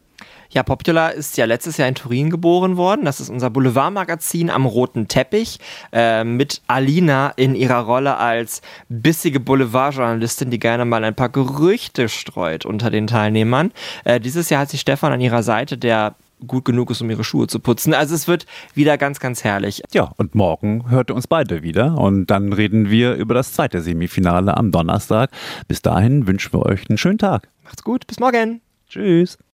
Ja, 0.51 0.63
Popular 0.63 1.13
ist 1.13 1.38
ja 1.38 1.45
letztes 1.45 1.77
Jahr 1.77 1.88
in 1.88 1.93
Turin 1.93 2.31
geboren 2.31 2.75
worden. 2.75 3.05
Das 3.05 3.19
ist 3.19 3.29
unser 3.29 3.51
Boulevardmagazin 3.51 4.49
am 4.49 4.65
roten 4.65 5.07
Teppich 5.07 5.59
äh, 5.91 6.23
mit 6.23 6.62
Alina 6.65 7.33
in 7.35 7.53
ihrer 7.53 7.81
Rolle 7.81 8.17
als 8.17 8.62
bissige 8.88 9.39
Boulevardjournalistin, 9.39 10.49
die 10.49 10.59
gerne 10.59 10.85
mal 10.85 11.03
ein 11.03 11.15
paar 11.15 11.29
Gerüchte 11.29 12.09
streut 12.09 12.65
unter 12.65 12.89
den 12.89 13.05
Teilnehmern. 13.05 13.71
Äh, 14.05 14.19
dieses 14.19 14.49
Jahr 14.49 14.62
hat 14.62 14.69
sie 14.69 14.79
Stefan 14.79 15.13
an 15.13 15.21
ihrer 15.21 15.43
Seite, 15.43 15.77
der 15.77 16.15
gut 16.47 16.65
genug 16.65 16.89
ist, 16.89 17.01
um 17.01 17.09
ihre 17.09 17.23
Schuhe 17.23 17.47
zu 17.47 17.59
putzen. 17.59 17.93
Also 17.93 18.15
es 18.15 18.27
wird 18.27 18.45
wieder 18.73 18.97
ganz, 18.97 19.19
ganz 19.19 19.43
herrlich. 19.43 19.83
Ja, 19.93 20.12
und 20.17 20.35
morgen 20.35 20.89
hört 20.89 21.12
ihr 21.12 21.15
uns 21.15 21.27
beide 21.27 21.63
wieder 21.63 21.97
und 21.97 22.27
dann 22.27 22.53
reden 22.53 22.89
wir 22.89 23.15
über 23.15 23.33
das 23.33 23.53
zweite 23.53 23.81
Semifinale 23.81 24.55
am 24.57 24.71
Donnerstag. 24.71 25.31
Bis 25.67 25.81
dahin 25.81 26.27
wünschen 26.27 26.53
wir 26.53 26.65
euch 26.65 26.89
einen 26.89 26.97
schönen 26.97 27.17
Tag. 27.17 27.49
Macht's 27.63 27.83
gut, 27.83 28.07
bis 28.07 28.19
morgen. 28.19 28.62
Tschüss. 28.89 29.38